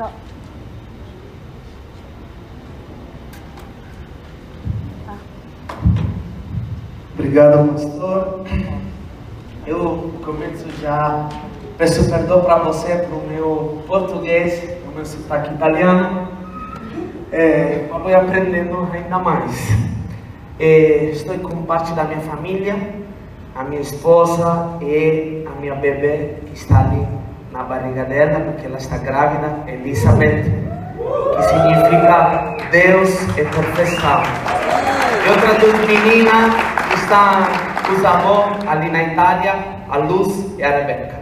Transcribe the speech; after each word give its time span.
Tá. 0.00 0.10
Obrigado, 7.12 7.72
pastor. 7.72 8.46
Eu 9.66 10.14
começo 10.24 10.64
já. 10.80 11.28
Peço 11.76 12.08
perdão 12.08 12.40
para 12.40 12.60
você 12.60 12.96
pelo 12.96 13.26
meu 13.28 13.82
português, 13.86 14.74
o 14.88 14.94
meu 14.94 15.04
sotaque 15.04 15.52
italiano. 15.52 16.28
É, 17.30 17.86
vou 17.90 18.16
aprendendo 18.16 18.88
ainda 18.90 19.18
mais. 19.18 19.68
É, 20.58 21.10
estou 21.10 21.38
com 21.40 21.62
parte 21.64 21.92
da 21.92 22.04
minha 22.04 22.20
família, 22.20 22.74
a 23.54 23.64
minha 23.64 23.82
esposa 23.82 24.78
e 24.80 25.44
a 25.46 25.60
minha 25.60 25.74
bebê 25.74 26.36
que 26.46 26.54
está 26.54 26.80
ali 26.80 27.19
na 27.52 27.62
barriga 27.64 28.04
dela, 28.04 28.40
porque 28.40 28.66
ela 28.66 28.78
está 28.78 28.98
grávida, 28.98 29.50
Elizabeth, 29.66 30.44
que 31.36 31.42
significa 31.42 32.56
Deus 32.70 33.38
é 33.38 33.44
perfeição. 33.44 34.22
E 35.26 35.30
outra 35.30 35.58
duas 35.58 35.86
meninas 35.86 36.54
que 36.88 36.94
estão 36.94 37.92
os 37.92 38.04
avós 38.04 38.68
ali 38.68 38.90
na 38.90 39.02
Itália, 39.02 39.54
a 39.88 39.96
Luz 39.96 40.56
e 40.56 40.62
a 40.62 40.70
Rebeca. 40.70 41.20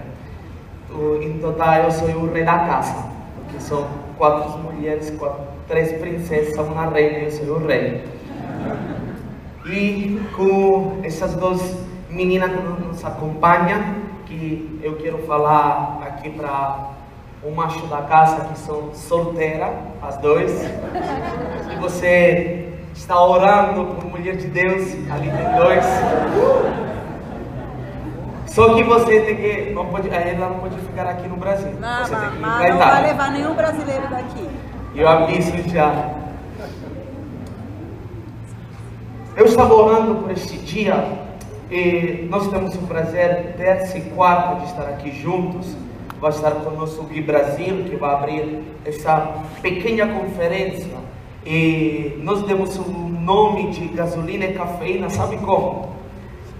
Em 1.23 1.39
total 1.39 1.85
eu 1.85 1.91
sou 1.91 2.09
o 2.09 2.33
rei 2.33 2.45
da 2.45 2.59
casa, 2.59 2.95
porque 3.37 3.61
são 3.61 3.87
quatro 4.17 4.59
mulheres, 4.59 5.11
quatro, 5.19 5.41
três 5.67 5.93
princesas, 5.93 6.59
uma 6.59 6.91
reina 6.91 7.19
eu 7.19 7.31
sou 7.31 7.57
o 7.57 7.67
rei. 7.67 8.05
E 9.67 10.21
com 10.37 10.99
essas 11.03 11.35
duas 11.35 11.77
meninas 12.11 12.51
que 12.51 12.87
nos 12.87 13.05
acompanham, 13.05 13.81
que 14.29 14.79
eu 14.83 14.97
quero 14.97 15.19
falar 15.27 16.01
aqui 16.07 16.29
para 16.31 16.91
o 17.43 17.51
macho 17.51 17.87
da 17.87 18.03
casa, 18.03 18.45
que 18.45 18.59
são 18.59 18.93
solteiras, 18.93 19.71
as 20.03 20.19
duas. 20.19 20.51
Se 20.51 21.77
você 21.81 22.69
está 22.95 23.21
orando 23.25 23.95
por 23.95 24.05
mulher 24.05 24.37
de 24.37 24.47
Deus, 24.49 24.95
ali 25.11 25.31
tem 25.31 25.57
dois. 25.57 25.85
Só 28.47 28.75
que 28.75 28.83
você 28.83 29.21
tem 29.21 29.37
que. 29.37 29.73
Não 29.73 29.87
pode, 29.87 30.09
ela 30.11 30.49
não 30.51 30.59
pode 30.59 30.77
ficar 30.79 31.07
aqui 31.07 31.29
no 31.29 31.37
Brasil. 31.37 31.73
Não, 31.81 32.05
você 32.05 32.15
tem 32.15 32.31
que 32.31 32.37
ir 32.37 32.41
mas 32.41 32.67
pra 32.67 32.75
não 32.75 32.79
vai 32.79 33.03
levar 33.03 33.31
nenhum 33.31 33.55
brasileiro 33.55 34.09
daqui. 34.09 34.49
Eu 34.95 35.09
aviso 35.09 35.53
já. 35.69 36.11
Eu 39.37 39.47
estava 39.47 39.73
orando 39.73 40.17
por 40.17 40.33
este 40.33 40.59
dia 40.59 41.28
e 41.71 42.27
nós 42.31 42.49
temos 42.49 42.75
o 42.75 42.79
prazer, 42.79 43.55
terça 43.57 43.99
e 43.99 44.03
quarta, 44.03 44.61
de 44.61 44.67
estar 44.67 44.85
aqui 44.85 45.11
juntos. 45.11 45.77
Vai 46.21 46.31
estar 46.31 46.51
conosco 46.51 47.03
o 47.03 47.07
Gui 47.07 47.21
Brasil, 47.21 47.85
que 47.85 47.97
vai 47.97 48.15
abrir 48.15 48.63
essa 48.85 49.45
pequena 49.61 50.07
conferência. 50.19 50.97
E 51.45 52.19
nós 52.23 52.43
demos 52.43 52.77
o 52.77 52.91
nome 52.91 53.71
de 53.71 53.87
gasolina 53.89 54.47
e 54.47 54.55
cafeína, 54.55 55.11
sabe 55.11 55.37
como? 55.39 55.91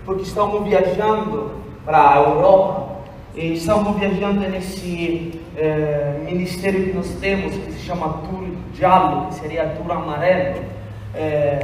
Porque 0.05 0.23
estamos 0.23 0.63
viajando 0.65 1.53
para 1.85 2.15
a 2.15 2.17
Europa 2.19 2.99
e 3.35 3.55
estamos 3.55 3.97
viajando 3.97 4.41
nesse 4.41 5.41
eh, 5.57 6.21
ministério 6.25 6.85
que 6.85 6.93
nós 6.93 7.09
temos, 7.21 7.57
que 7.57 7.73
se 7.73 7.81
chama 7.81 8.21
Tour 8.29 8.49
Giallo, 8.75 9.29
que 9.29 9.35
seria 9.35 9.67
Tour 9.71 9.91
Amarelo, 9.91 10.63
eh, 11.15 11.61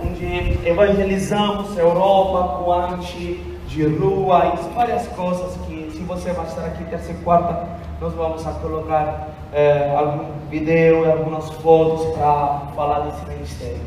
onde 0.00 0.58
evangelizamos 0.68 1.76
a 1.78 1.80
Europa 1.80 2.58
com 2.58 2.72
arte 2.72 3.40
de 3.66 3.86
rua 3.86 4.54
e 4.54 4.74
várias 4.74 5.06
coisas 5.08 5.56
que, 5.66 5.90
se 5.92 6.00
você 6.00 6.32
vai 6.32 6.46
estar 6.46 6.64
aqui 6.64 6.84
terça 6.84 7.12
e 7.12 7.14
quarta, 7.16 7.66
nós 8.00 8.12
vamos 8.14 8.42
colocar 8.42 9.28
eh, 9.52 9.94
algum 9.96 10.48
vídeo 10.50 11.06
e 11.06 11.10
algumas 11.10 11.48
fotos 11.50 12.14
para 12.14 12.62
falar 12.74 13.00
desse 13.00 13.24
ministério. 13.26 13.80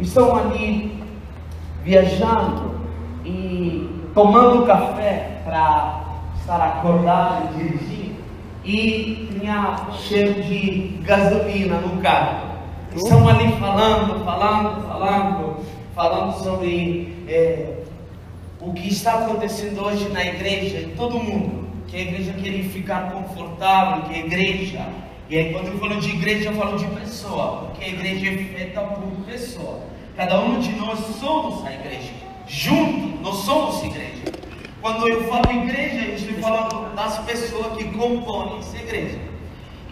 Estão 0.00 0.34
ali 0.36 1.02
viajando 1.82 2.74
e 3.24 4.08
tomando 4.14 4.66
café 4.66 5.40
para 5.44 6.00
estar 6.40 6.60
acordado 6.60 7.50
e 7.54 7.62
dirigir 7.62 8.14
e 8.64 9.28
tinha 9.38 9.76
cheiro 9.92 10.42
de 10.42 11.00
gasolina 11.02 11.78
no 11.78 12.00
carro. 12.00 12.53
Estão 12.94 13.28
ali 13.28 13.50
falando, 13.58 14.24
falando, 14.24 14.86
falando, 14.86 15.56
falando 15.96 16.44
sobre 16.44 17.12
eh, 17.26 17.82
o 18.60 18.72
que 18.72 18.88
está 18.88 19.14
acontecendo 19.14 19.84
hoje 19.84 20.08
na 20.10 20.24
igreja, 20.24 20.78
em 20.78 20.90
todo 20.90 21.18
mundo. 21.18 21.64
Que 21.88 21.96
a 21.96 22.00
igreja 22.02 22.32
quer 22.34 22.62
ficar 22.70 23.10
confortável, 23.10 24.04
que 24.04 24.14
a 24.14 24.18
igreja, 24.18 24.86
e 25.28 25.36
aí 25.36 25.52
quando 25.52 25.68
eu 25.68 25.78
falo 25.78 26.00
de 26.00 26.08
igreja, 26.08 26.50
eu 26.50 26.54
falo 26.54 26.78
de 26.78 26.86
pessoa, 26.86 27.66
porque 27.66 27.84
a 27.84 27.88
igreja 27.88 28.28
é 28.28 28.44
feita 28.44 28.80
por 28.80 29.24
pessoa. 29.26 29.80
Cada 30.16 30.40
um 30.40 30.60
de 30.60 30.70
nós 30.76 31.00
somos 31.18 31.66
a 31.66 31.72
igreja. 31.72 32.12
Juntos, 32.46 33.20
nós 33.20 33.36
somos 33.38 33.82
igreja. 33.82 34.22
Quando 34.80 35.08
eu 35.08 35.24
falo 35.24 35.50
igreja, 35.50 36.04
eu 36.04 36.14
estou 36.14 36.34
falando 36.40 36.94
das 36.94 37.18
pessoas 37.24 37.76
que 37.76 37.84
compõem 37.84 38.58
essa 38.60 38.76
igreja. 38.76 39.33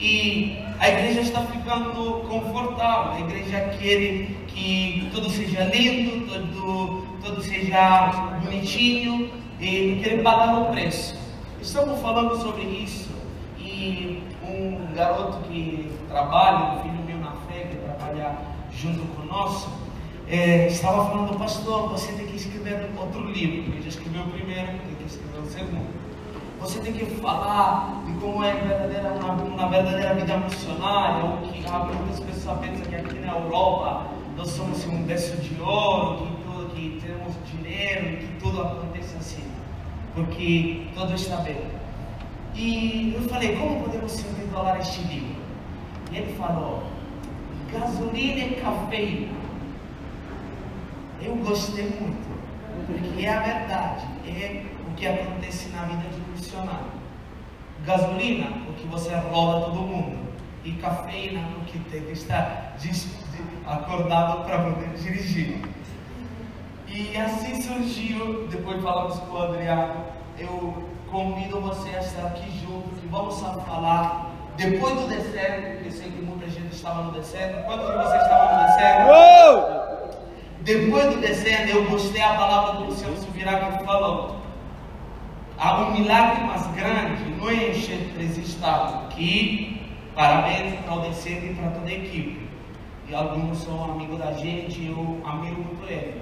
E 0.03 0.59
a 0.81 0.89
igreja 0.89 1.21
está 1.21 1.43
ficando 1.43 2.25
confortável, 2.29 3.13
a 3.13 3.21
igreja 3.21 3.61
quer 3.79 4.27
que 4.49 5.09
tudo 5.13 5.31
seja 5.31 5.63
lindo, 5.63 6.27
tudo, 6.27 7.07
tudo 7.23 7.41
seja 7.41 8.11
bonitinho 8.43 9.31
e 9.61 10.01
quer 10.03 10.21
pagar 10.25 10.59
o 10.59 10.65
preço. 10.73 11.17
Estamos 11.61 12.01
falando 12.01 12.37
sobre 12.43 12.63
isso 12.63 13.11
e 13.61 14.21
um 14.45 14.93
garoto 14.93 15.39
que 15.49 15.89
trabalha, 16.09 16.81
um 16.81 16.83
filho 16.83 17.05
meu 17.07 17.19
na 17.19 17.35
fé, 17.49 17.69
que 17.71 17.77
trabalha 17.77 18.37
junto 18.73 19.07
conosco, 19.15 19.71
eh, 20.27 20.67
estava 20.67 21.11
falando, 21.11 21.39
pastor, 21.39 21.91
você 21.91 22.11
tem 22.15 22.27
que 22.27 22.35
escrever 22.35 22.91
outro 22.99 23.25
livro. 23.31 23.73
Ele 23.73 23.83
já 23.83 23.89
escreveu 23.91 24.23
o 24.23 24.31
primeiro, 24.31 24.67
tem 24.67 24.97
que 24.97 25.05
escrever 25.05 25.39
o 25.39 25.47
segundo. 25.47 26.12
Você 26.63 26.79
tem 26.79 26.93
que 26.93 27.05
falar 27.17 28.05
de 28.07 28.13
como 28.21 28.45
é 28.45 28.55
verdadeira, 28.55 29.13
uma, 29.15 29.33
uma 29.33 29.69
verdadeira 29.69 30.15
vida 30.15 30.37
missionária, 30.39 31.25
ou 31.25 31.39
que 31.39 31.65
ah, 31.69 31.81
muitas 31.81 32.21
pessoas 32.21 32.61
pensam 32.61 32.87
que 32.87 32.95
aqui 32.95 33.19
na 33.19 33.33
Europa 33.33 34.07
nós 34.37 34.49
somos 34.51 34.87
um 34.87 35.03
berço 35.03 35.37
de 35.39 35.61
ouro, 35.61 36.25
que, 36.25 36.43
tudo, 36.45 36.73
que 36.73 37.01
temos 37.05 37.35
dinheiro 37.51 38.17
que 38.19 38.27
tudo 38.39 38.63
acontece 38.63 39.17
assim, 39.17 39.43
porque 40.15 40.87
tudo 40.95 41.13
está 41.15 41.39
bem. 41.39 41.59
E 42.55 43.13
eu 43.17 43.29
falei, 43.29 43.57
como 43.57 43.83
podemos 43.83 44.21
intitular 44.21 44.79
este 44.79 45.03
livro? 45.03 45.35
E 46.13 46.17
ele 46.17 46.33
falou, 46.35 46.85
gasolina 47.73 48.39
e 48.39 48.61
cafeína. 48.63 49.33
Eu 51.21 51.35
gostei 51.37 51.87
muito, 51.87 52.25
porque 52.87 53.27
é 53.27 53.35
a 53.35 53.41
verdade, 53.41 54.07
é 54.29 54.65
o 54.89 54.95
que 54.95 55.09
acontece 55.09 55.69
na 55.71 55.83
vida 55.87 56.09
de 56.09 56.22
missionário. 56.43 57.03
Gasolina, 57.87 58.47
porque 58.67 58.87
você 58.89 59.15
roda 59.15 59.67
todo 59.67 59.77
mundo, 59.77 60.19
e 60.65 60.73
cafeína, 60.73 61.49
porque 61.55 61.79
tem 61.91 62.03
que 62.03 62.13
estar 62.13 62.77
acordado 63.67 64.45
para 64.45 64.59
poder 64.59 64.91
dirigir. 64.97 65.61
E 66.87 67.17
assim 67.17 67.63
surgiu, 67.63 68.47
depois 68.49 68.83
falamos 68.83 69.19
com 69.21 69.37
o 69.37 69.43
Adriano, 69.43 70.05
eu 70.39 70.89
convido 71.11 71.61
você 71.61 71.89
a 71.97 72.01
estar 72.01 72.27
aqui 72.27 72.51
junto, 72.61 72.89
que 73.01 73.07
vamos 73.09 73.41
falar 73.41 74.31
depois 74.57 74.95
do 74.95 75.09
deserto, 75.09 75.85
eu 75.85 75.91
sei 75.91 76.11
que 76.11 76.23
muita 76.23 76.49
gente 76.51 76.75
estava 76.75 77.03
no 77.05 77.13
deserto, 77.13 77.65
quantos 77.65 77.87
de 77.87 77.93
vocês 77.95 78.23
estavam 78.23 78.55
no 78.55 78.67
deserto? 78.67 79.09
Depois 80.61 81.15
do 81.15 81.21
deserto, 81.21 81.71
eu 81.71 81.85
gostei 81.87 82.23
a 82.23 82.35
palavra 82.35 82.73
do 82.75 82.85
Luciano 82.85 83.17
Subirá 83.17 83.59
que 83.59 83.85
falou. 83.85 84.42
Há 85.65 85.81
um 85.81 85.93
milagre 85.93 86.43
mais 86.43 86.67
grande 86.75 87.23
não 87.39 87.49
é 87.49 87.71
encher 87.71 88.13
que 89.11 89.81
parabéns 90.13 90.75
para 90.81 90.95
o 90.97 91.01
deserto 91.03 91.47
e 91.47 91.55
para 91.55 91.71
toda 91.71 91.89
a 91.89 91.93
equipe. 91.93 92.49
E 93.09 93.15
alguns 93.15 93.59
são 93.59 93.93
amigos 93.93 94.19
da 94.19 94.33
gente, 94.33 94.85
eu 94.85 95.21
admiro 95.25 95.63
muito 95.63 95.89
ele. 95.89 96.21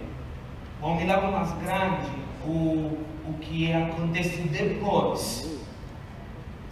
O 0.82 0.94
milagre 0.94 1.28
mais 1.28 1.50
grande, 1.52 2.10
o, 2.44 2.98
o 3.26 3.34
que 3.40 3.72
acontece 3.72 4.42
depois, 4.42 5.58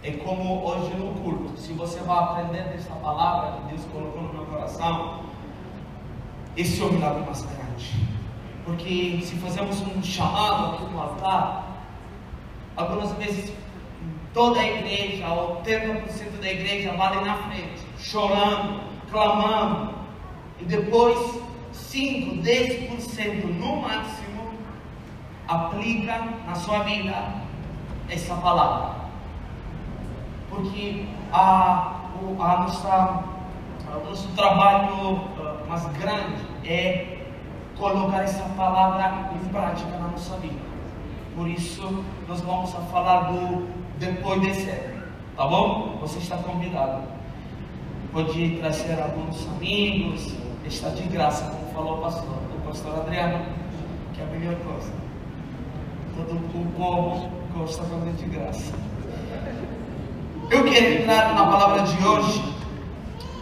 é 0.03 0.11
como 0.11 0.63
hoje 0.63 0.93
no 0.93 1.11
culto. 1.23 1.59
Se 1.59 1.73
você 1.73 1.99
vai 2.01 2.19
aprender 2.19 2.65
dessa 2.65 2.93
palavra 2.97 3.61
que 3.61 3.69
Deus 3.69 3.85
colocou 3.85 4.21
no 4.21 4.31
meu 4.31 4.45
coração, 4.45 5.21
esse 6.55 6.79
é 6.79 6.85
o 6.85 6.93
milagre 6.93 7.23
mais 7.23 7.41
grande. 7.41 7.95
Porque 8.63 9.21
se 9.23 9.35
fazemos 9.37 9.81
um 9.81 10.03
chamado 10.03 10.75
aqui 10.75 10.93
no 10.93 11.01
altar, 11.01 11.68
algumas 12.79 13.11
vezes 13.13 13.53
toda 14.33 14.59
a 14.59 14.63
igreja, 14.67 15.27
80% 15.27 16.39
da 16.41 16.49
igreja 16.49 16.93
vai 16.93 17.07
ali 17.07 17.25
na 17.25 17.35
frente, 17.35 17.85
chorando, 17.97 18.81
clamando, 19.11 19.93
e 20.59 20.65
depois 20.65 21.41
5, 21.73 22.41
10% 22.41 23.45
no 23.45 23.81
máximo 23.81 24.53
aplica 25.47 26.19
na 26.47 26.55
sua 26.55 26.79
vida 26.83 27.15
essa 28.09 28.35
palavra. 28.35 28.95
Porque 30.49 31.05
ah, 31.33 32.05
o, 32.21 32.41
a 32.41 32.59
nossa, 32.59 33.23
o 33.93 34.09
nosso 34.09 34.27
trabalho 34.29 35.13
uh, 35.13 35.67
mais 35.67 35.85
grande 35.97 36.43
é 36.65 37.17
colocar 37.77 38.23
essa 38.23 38.43
palavra 38.49 39.31
em 39.35 39.47
prática 39.49 39.89
na 39.97 40.07
nossa 40.07 40.37
vida. 40.37 40.68
Por 41.35 41.47
isso, 41.47 42.03
nós 42.27 42.41
vamos 42.41 42.71
falar 42.91 43.31
do 43.31 43.67
depois 43.99 44.41
de 44.41 44.53
ser, 44.53 44.95
tá 45.35 45.45
bom? 45.45 45.97
Você 46.01 46.19
está 46.19 46.37
convidado. 46.37 47.03
Pode 48.11 48.57
trazer 48.57 48.99
alguns 49.01 49.47
amigos, 49.47 50.33
está 50.65 50.89
de 50.89 51.03
graça, 51.03 51.45
como 51.45 51.73
falou 51.73 51.97
o 51.99 52.01
pastor, 52.01 52.39
o 52.55 52.67
pastor 52.67 52.95
Adriano, 52.95 53.45
que 54.13 54.21
é 54.21 54.23
a 54.23 54.27
melhor 54.27 54.55
coisa. 54.55 54.91
Todo 56.15 56.35
o 56.35 56.71
povo 56.75 57.29
gosta 57.55 57.83
é 57.83 58.11
de 58.11 58.25
graça. 58.25 58.73
Eu 60.49 60.63
quero 60.63 61.01
entrar 61.03 61.35
na 61.35 61.45
palavra 61.45 61.83
de 61.83 62.03
hoje 62.03 62.43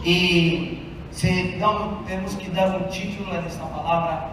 e 0.04 0.92
se 1.10 1.56
não 1.58 2.02
temos 2.04 2.34
que 2.34 2.50
dar 2.50 2.76
um 2.76 2.88
título 2.88 3.32
a 3.32 3.38
esta 3.38 3.64
palavra, 3.64 4.28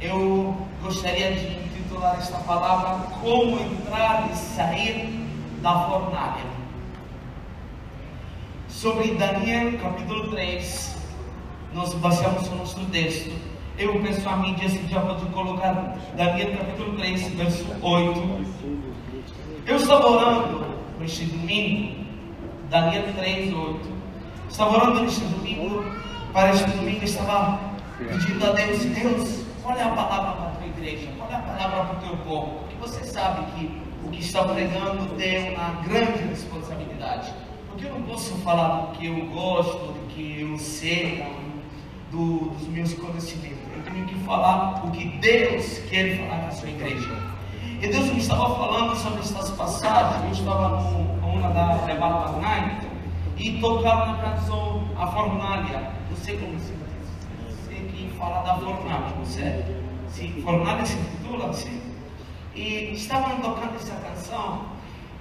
eu 0.00 0.56
gostaria 0.82 1.32
de 1.32 1.69
intitular 1.90 2.16
esta 2.18 2.38
palavra 2.38 3.04
Como 3.20 3.58
entrar 3.58 4.30
e 4.30 4.36
sair 4.36 5.26
da 5.60 5.86
fornalha. 5.86 6.44
Sobre 8.68 9.14
Daniel 9.14 9.78
capítulo 9.78 10.30
3, 10.30 10.96
nós 11.74 11.92
baseamos 11.94 12.48
o 12.48 12.54
nosso 12.54 12.80
texto. 12.86 13.32
Eu 13.76 14.00
pessoalmente 14.00 14.64
esse 14.64 14.78
dia 14.78 15.00
pode 15.00 15.26
colocar 15.26 15.98
Daniel 16.16 16.56
capítulo 16.56 16.96
3, 16.96 17.28
verso 17.34 17.66
8. 17.82 18.46
Eu 19.66 19.76
estava 19.76 20.08
orando 20.08 20.64
neste 20.98 21.24
domingo, 21.24 22.04
Daniel 22.70 23.12
3, 23.14 23.52
8. 23.52 24.00
Estava 24.48 24.76
orando 24.76 25.02
neste 25.02 25.20
domingo, 25.20 25.84
para 26.32 26.50
este 26.50 26.70
domingo 26.70 27.04
estava 27.04 27.58
pedindo 27.98 28.46
a 28.46 28.52
Deus, 28.52 28.84
Deus, 28.84 29.44
é 29.76 29.82
a 29.82 29.88
palavra 29.90 30.32
para 30.32 30.46
a 30.46 30.50
tua 30.52 30.66
igreja? 30.66 31.19
É 31.30 31.34
a 31.34 31.38
palavra 31.38 31.84
para 31.84 31.96
o 31.96 32.00
teu 32.00 32.16
povo? 32.24 32.58
Porque 32.58 32.74
você 32.80 33.04
sabe 33.04 33.46
que 33.52 33.80
o 34.04 34.10
que 34.10 34.20
está 34.20 34.42
pregando 34.42 35.14
tem 35.14 35.54
uma 35.54 35.80
grande 35.82 36.24
responsabilidade. 36.24 37.32
Porque 37.68 37.86
eu 37.86 37.94
não 37.94 38.02
posso 38.02 38.34
falar 38.38 38.86
do 38.86 38.98
que 38.98 39.06
eu 39.06 39.26
gosto, 39.26 39.92
do 39.92 40.08
que 40.08 40.40
eu 40.40 40.58
sei, 40.58 41.24
do, 42.10 42.50
dos 42.50 42.66
meus 42.66 42.94
conhecimentos. 42.94 43.60
Eu 43.76 43.82
tenho 43.92 44.06
que 44.06 44.16
falar 44.24 44.84
o 44.84 44.90
que 44.90 45.06
Deus 45.18 45.78
quer 45.88 46.18
falar 46.18 46.40
com 46.40 46.48
a 46.48 46.50
sua 46.50 46.68
igreja. 46.68 47.22
E 47.80 47.86
Deus 47.86 48.06
me 48.06 48.18
estava 48.18 48.52
falando 48.56 48.96
sobre 48.96 49.20
estas 49.20 49.50
passagens. 49.50 50.24
Eu 50.24 50.32
estava 50.32 50.80
numa 51.20 51.48
da 51.50 51.76
Rebata 51.86 52.40
Night 52.40 52.88
e 53.36 53.60
tocava 53.60 54.06
na 54.06 54.18
canção 54.18 54.82
A 54.98 55.06
Fornalha. 55.06 55.92
Não 56.10 56.16
sei 56.16 56.36
como 56.38 56.58
se 56.58 56.80
fala 58.20 58.42
da 58.42 58.54
fornalha, 58.58 59.24
certo? 59.24 59.89
Se 60.12 60.28
fornalha 60.42 60.84
se 60.84 60.96
titula 60.96 61.50
assim. 61.50 61.80
E 62.54 62.92
estavam 62.94 63.40
tocando 63.40 63.76
essa 63.76 63.94
canção 63.96 64.66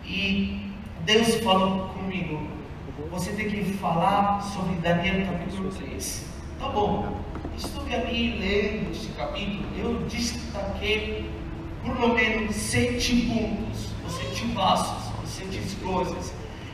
e 0.04 0.72
Deus 1.06 1.36
falou 1.36 1.90
comigo: 1.90 2.42
você 3.12 3.32
tem 3.32 3.50
que 3.50 3.74
falar 3.74 4.42
sobre 4.42 4.76
Daniel 4.78 5.26
capítulo 5.26 5.70
3. 5.72 6.26
Tá 6.60 6.70
bom, 6.70 7.22
estive 7.58 7.96
ali 7.96 8.38
lendo 8.38 8.92
este 8.92 9.08
capítulo, 9.14 9.66
eu 9.78 9.94
destaquei 10.10 11.30
por 11.84 11.98
lo 12.00 12.14
menos 12.14 12.56
sete 12.56 13.16
pontos, 13.28 13.90
ou 14.04 14.10
sete 14.10 14.46
passos, 14.50 15.14
ou 15.20 15.26
sete 15.26 15.76
coisas 15.78 16.34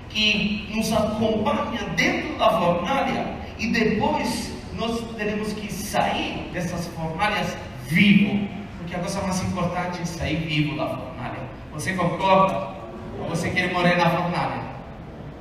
que 0.09 0.67
nos 0.73 0.91
acompanham 0.91 1.89
dentro 1.95 2.37
da 2.37 2.49
fornalha 2.59 3.37
e 3.59 3.67
depois 3.67 4.51
nós 4.73 4.99
teremos 5.17 5.53
que 5.53 5.71
sair 5.71 6.49
dessas 6.51 6.87
fornalhas 6.87 7.55
vivo, 7.87 8.47
porque 8.77 8.95
a 8.95 8.99
coisa 8.99 9.21
mais 9.21 9.41
importante 9.43 10.01
é 10.01 10.05
sair 10.05 10.37
vivo 10.37 10.77
da 10.77 10.87
fornalha. 10.87 11.39
Você 11.73 11.93
concorda? 11.93 12.75
Ou 13.19 13.29
você 13.29 13.49
quer 13.49 13.71
morrer 13.73 13.95
na 13.95 14.09
fornalha? 14.09 14.63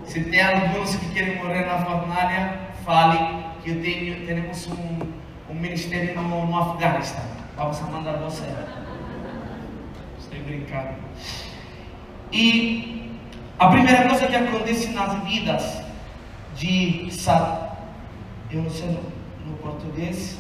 Se 0.05 0.23
tem 0.25 0.43
alguns 0.43 0.96
que 0.96 1.08
querem 1.11 1.37
morrer 1.37 1.67
na 1.67 1.79
fornalha, 1.79 2.61
fale 2.85 3.44
que 3.62 3.70
eu 3.70 3.82
tenho, 3.82 4.26
temos 4.26 4.69
um, 4.69 4.99
um 5.50 5.55
ministério 5.55 6.14
no, 6.14 6.46
no 6.46 6.58
Afeganistão. 6.58 7.25
Vamos 7.56 7.81
mandar 7.81 8.19
você. 8.19 8.44
Estou 10.19 10.38
brincando. 10.40 10.94
E 12.31 13.19
a 13.58 13.69
primeira 13.69 14.08
coisa 14.08 14.26
que 14.26 14.37
acontece 14.37 14.88
nas 14.88 15.25
vidas 15.25 15.82
de 16.56 17.08
Sad, 17.11 17.70
eu 18.50 18.62
não 18.62 18.70
sei 18.70 18.99
no 19.47 19.56
português, 19.58 20.38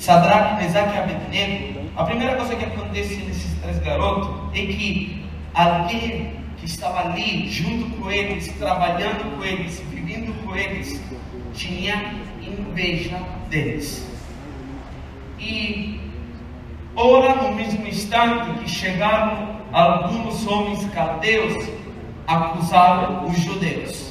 Sadraque, 0.00 0.62
Mesaque 0.62 0.96
e 0.96 0.98
Abednego, 0.98 1.90
a 1.94 2.04
primeira 2.04 2.34
coisa 2.34 2.56
que 2.56 2.64
acontece 2.64 3.16
nesses 3.16 3.54
três 3.60 3.78
garotos 3.80 4.30
é 4.54 4.64
que 4.64 5.22
alguém 5.52 6.36
que 6.56 6.64
estava 6.64 7.00
ali 7.00 7.50
junto 7.50 7.94
com 7.96 8.10
eles, 8.10 8.48
trabalhando 8.58 9.36
com 9.36 9.44
eles, 9.44 9.78
vivendo 9.90 10.32
com 10.42 10.56
eles, 10.56 10.98
tinha 11.52 12.14
inveja 12.40 13.18
deles. 13.50 14.08
E 15.38 16.00
ora 16.96 17.34
no 17.34 17.52
mesmo 17.52 17.86
instante 17.86 18.58
que 18.60 18.70
chegaram 18.70 19.60
alguns 19.70 20.46
homens 20.46 20.82
caldeus, 20.94 21.68
acusaram 22.26 23.26
os 23.26 23.38
judeus. 23.38 24.09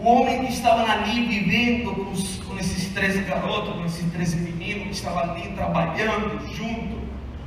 O 0.00 0.08
homem 0.08 0.44
que 0.44 0.52
estava 0.52 0.82
ali 0.88 1.26
vivendo 1.26 1.92
com, 1.92 2.12
os, 2.12 2.36
com 2.38 2.56
esses 2.56 2.92
três 2.92 3.16
garotos, 3.26 3.74
com 3.74 3.84
esses 3.84 4.12
três 4.12 4.32
meninos 4.34 4.84
que 4.84 4.90
estavam 4.92 5.32
ali 5.32 5.48
trabalhando 5.56 6.40
junto, 6.54 7.00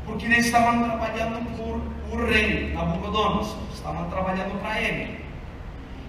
porque 0.06 0.26
eles 0.26 0.48
estavam 0.48 0.84
trabalhando 0.84 1.46
por 1.56 1.82
o 2.12 2.26
rei 2.26 2.74
Nabucodonosor, 2.74 3.58
estavam 3.74 4.10
trabalhando 4.10 4.60
para 4.62 4.82
ele. 4.82 5.22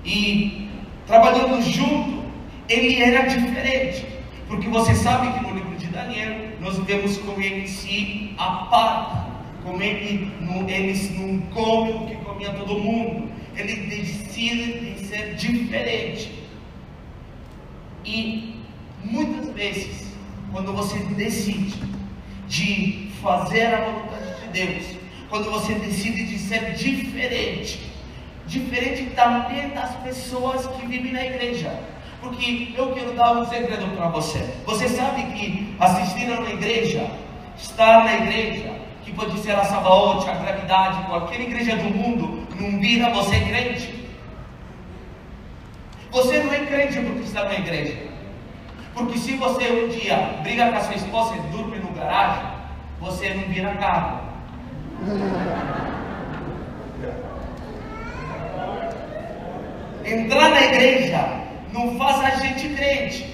E 0.05 0.69
trabalhando 1.07 1.63
junto, 1.63 2.25
ele 2.69 3.01
era 3.01 3.29
diferente, 3.29 4.05
porque 4.49 4.69
você 4.69 4.97
sabe 4.97 5.33
que 5.33 5.45
no 5.45 5.55
livro 5.55 5.77
de 5.77 5.87
Daniel 5.87 6.57
nós 6.61 6.77
vemos 6.79 7.19
como 7.19 7.41
ele 7.41 7.69
se 7.69 8.35
aparta, 8.37 9.27
como 9.63 9.81
ele, 9.81 10.33
não, 10.41 10.69
eles 10.69 11.17
não 11.17 11.39
comem 11.53 11.95
o 11.95 12.07
que 12.07 12.17
comia 12.17 12.53
todo 12.53 12.81
mundo 12.81 13.31
ele 13.57 13.87
decide 13.89 14.95
de 14.95 15.07
ser 15.07 15.35
diferente. 15.35 16.33
E 18.05 18.63
muitas 19.05 19.49
vezes, 19.55 20.13
quando 20.51 20.73
você 20.73 20.99
decide 21.15 21.75
de 22.49 23.11
fazer 23.23 23.67
a 23.67 23.85
vontade 23.85 24.41
de 24.43 24.49
Deus, 24.49 24.85
quando 25.29 25.51
você 25.51 25.75
decide 25.75 26.27
de 26.27 26.39
ser 26.39 26.75
diferente, 26.75 27.81
diferente 28.47 29.11
também 29.15 29.71
das 29.71 29.95
pessoas 29.97 30.67
que 30.67 30.87
vivem 30.87 31.13
na 31.13 31.25
igreja. 31.25 31.79
Porque 32.21 32.73
eu 32.77 32.93
quero 32.93 33.15
dar 33.15 33.33
um 33.33 33.47
segredo 33.47 33.97
para 33.97 34.09
você. 34.09 34.39
Você 34.65 34.89
sabe 34.89 35.23
que 35.33 35.75
assistir 35.81 36.33
a 36.33 36.39
uma 36.39 36.51
igreja, 36.51 37.11
estar 37.57 38.05
na 38.05 38.15
igreja, 38.15 38.73
que 39.05 39.13
pode 39.13 39.39
ser 39.41 39.53
a 39.53 39.65
Sabaote, 39.65 40.29
a 40.31 40.35
Gravidade, 40.35 41.05
qualquer 41.07 41.41
igreja 41.41 41.77
do 41.77 41.91
mundo, 41.91 42.32
não 42.61 42.81
vira 42.81 43.11
você 43.11 43.41
crente. 43.41 44.03
Você 46.11 46.43
não 46.43 46.53
é 46.53 46.67
crente 46.67 47.01
porque 47.01 47.23
está 47.23 47.45
na 47.45 47.55
igreja. 47.55 47.97
Porque 48.95 49.19
se 49.19 49.37
você 49.37 49.71
um 49.71 49.89
dia 49.89 50.17
briga 50.43 50.71
com 50.71 50.77
a 50.77 50.81
sua 50.81 50.95
esposa 50.95 51.35
e 51.37 51.41
dorme 51.57 51.79
no 51.79 51.93
garagem, 51.93 52.45
você 53.01 53.35
não 53.35 53.45
vira 53.49 53.75
carro. 53.77 54.21
Entrar 60.05 60.51
na 60.51 60.63
igreja 60.63 61.43
não 61.73 61.97
faz 61.97 62.21
a 62.21 62.31
gente 62.45 62.69
crente. 62.75 63.33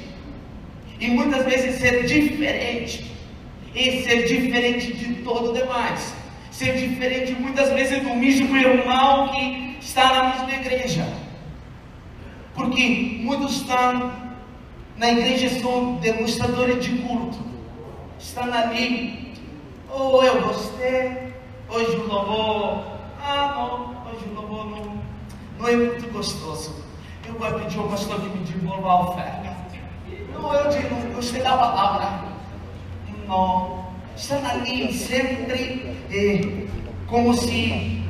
E 1.01 1.09
muitas 1.09 1.45
vezes 1.45 1.81
ser 1.81 2.07
diferente 2.07 3.11
e 3.75 4.03
ser 4.03 4.27
diferente 4.27 4.93
de 4.93 5.15
todo 5.23 5.51
o 5.51 5.53
demais. 5.53 6.15
Ser 6.59 6.77
diferente 6.77 7.35
muitas 7.35 7.71
vezes 7.71 8.03
do 8.03 8.17
mesmo 8.17 8.57
irmão 8.57 9.29
que 9.29 9.77
está 9.81 10.13
na 10.13 10.29
mesma 10.31 10.55
igreja. 10.55 11.07
Porque 12.53 13.21
muitos 13.23 13.59
estão 13.59 14.13
na 14.97 15.13
igreja 15.13 15.61
são 15.61 15.95
degustadores 15.99 16.85
de 16.85 16.99
culto. 16.99 17.39
Estão 18.19 18.53
ali. 18.53 19.35
Oh, 19.89 20.21
eu 20.25 20.43
gostei. 20.43 21.33
Hoje 21.69 21.97
o 21.97 22.09
louvor. 22.09 22.87
Ah, 23.23 23.55
não. 23.55 24.11
Hoje 24.11 24.25
o 24.29 24.35
louvor 24.35 24.69
não, 24.69 25.01
não 25.61 25.69
é 25.69 25.77
muito 25.77 26.13
gostoso. 26.13 26.85
Eu 27.25 27.35
vou 27.35 27.53
pedir 27.53 27.79
ao 27.79 27.87
pastor 27.87 28.21
que 28.21 28.37
me 28.37 28.45
devolva 28.45 28.89
a 28.89 29.01
oferta. 29.11 29.57
Não, 30.33 30.53
eu 30.53 30.91
não 30.91 31.13
gostei 31.15 31.41
da 31.41 31.57
palavra 31.57 32.29
estão 34.19 34.45
ali 34.45 34.93
sempre 34.93 35.97
eh, 36.11 36.67
como 37.07 37.33
se 37.33 38.03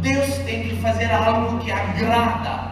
Deus 0.00 0.38
tem 0.46 0.68
que 0.68 0.76
fazer 0.76 1.12
algo 1.12 1.58
que 1.58 1.70
agrada 1.70 2.70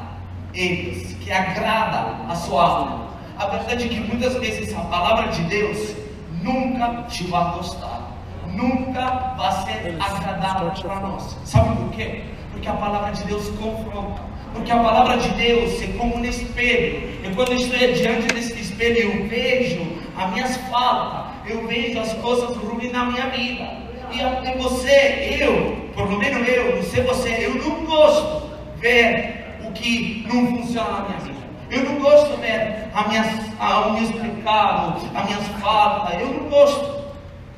eles, 0.55 1.13
que 1.21 1.31
agrada 1.31 2.17
a 2.29 2.35
sua 2.35 2.63
alma. 2.65 3.09
A 3.37 3.47
verdade 3.47 3.85
é 3.85 3.89
que 3.89 4.01
muitas 4.01 4.35
vezes 4.37 4.75
a 4.75 4.81
palavra 4.81 5.29
de 5.29 5.43
Deus 5.43 5.95
nunca 6.43 7.03
te 7.03 7.25
vai 7.25 7.57
gostar, 7.57 8.11
nunca 8.47 9.35
vai 9.37 9.53
ser 9.65 9.97
agradável 10.01 10.71
para 10.71 11.01
nós. 11.01 11.37
Sabe 11.45 11.77
por 11.77 11.91
quê? 11.91 12.23
Porque 12.53 12.69
a 12.69 12.73
palavra 12.73 13.13
de 13.13 13.25
Deus 13.25 13.49
confronta. 13.51 14.23
Porque 14.55 14.73
a 14.73 14.79
palavra 14.79 15.19
de 15.19 15.29
Deus 15.31 15.83
é 15.83 15.89
como 15.99 16.17
um 16.17 16.25
espelho. 16.25 17.21
E 17.23 17.35
quando 17.35 17.53
eu 17.53 17.59
estou 17.59 17.79
diante 17.79 18.35
desse 18.35 18.59
espelho, 18.59 19.13
eu 19.13 19.29
vejo 19.29 19.87
as 20.17 20.33
minhas 20.33 20.57
faltas, 20.69 21.28
eu 21.49 21.67
vejo 21.67 21.99
as 21.99 22.13
coisas 22.15 22.57
ruins 22.57 22.93
na 22.93 23.07
minha 23.07 23.29
vida. 23.29 23.89
E, 24.11 24.21
e 24.21 24.59
você, 24.63 25.39
eu, 25.41 25.91
por 25.95 26.11
lo 26.11 26.19
menos 26.19 26.47
eu, 26.49 26.77
não 26.77 26.83
sei 26.83 27.03
você, 27.03 27.47
eu 27.47 27.55
não 27.57 27.85
gosto 27.85 28.49
de 28.77 28.81
ver 28.81 29.59
o 29.65 29.73
que 29.73 30.27
não 30.33 30.47
funciona 30.47 30.91
na 30.91 31.09
minha 31.09 31.19
vida. 31.21 31.39
Eu 31.71 31.85
não 31.85 32.01
gosto 32.01 32.35
de 32.35 32.41
ver 32.41 32.89
as 32.95 33.09
minhas, 33.09 33.27
os 33.27 34.11
meus 34.11 34.23
pecados, 34.23 35.05
as 35.15 35.25
minhas 35.27 35.47
faltas. 35.61 36.21
Eu 36.21 36.29
não 36.29 36.49
gosto. 36.49 36.99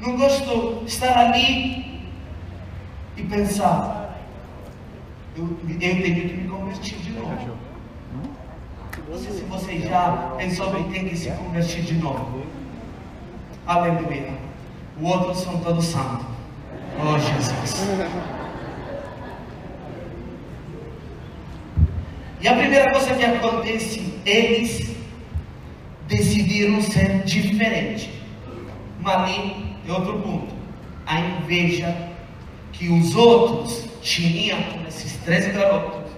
Não 0.01 0.17
gosto 0.17 0.81
de 0.85 0.91
estar 0.91 1.17
ali 1.17 2.01
e 3.17 3.23
pensar. 3.23 4.19
Eu, 5.37 5.45
eu 5.69 5.79
tenho 5.79 6.03
que 6.03 6.11
me 6.11 6.49
converter 6.49 6.97
de 6.97 7.11
novo. 7.11 7.59
Não 9.09 9.19
sei 9.19 9.33
se 9.33 9.43
você 9.43 9.79
já 9.81 10.35
pensou 10.37 10.73
que 10.73 10.93
tem 10.93 11.09
que 11.09 11.17
se 11.17 11.31
converter 11.31 11.83
de 11.83 11.95
novo. 11.95 12.45
Aleluia. 13.71 14.33
O 15.01 15.07
outro 15.07 15.33
são 15.33 15.61
todos 15.61 15.85
santos. 15.85 16.27
Oh 16.99 17.17
Jesus. 17.17 17.87
E 22.41 22.49
a 22.49 22.57
primeira 22.57 22.91
coisa 22.91 23.15
que 23.15 23.25
acontece, 23.25 24.13
eles 24.27 24.91
decidiram 26.09 26.83
ser 26.83 27.23
diferentes. 27.23 28.11
Mas 28.99 29.15
ali 29.15 29.77
é 29.89 29.93
outro 29.93 30.19
ponto. 30.19 30.53
A 31.07 31.21
inveja 31.21 31.95
que 32.73 32.89
os 32.89 33.15
outros 33.15 33.85
tinham 34.03 34.61
com 34.65 34.89
esses 34.89 35.17
três 35.19 35.47
garotos 35.55 36.11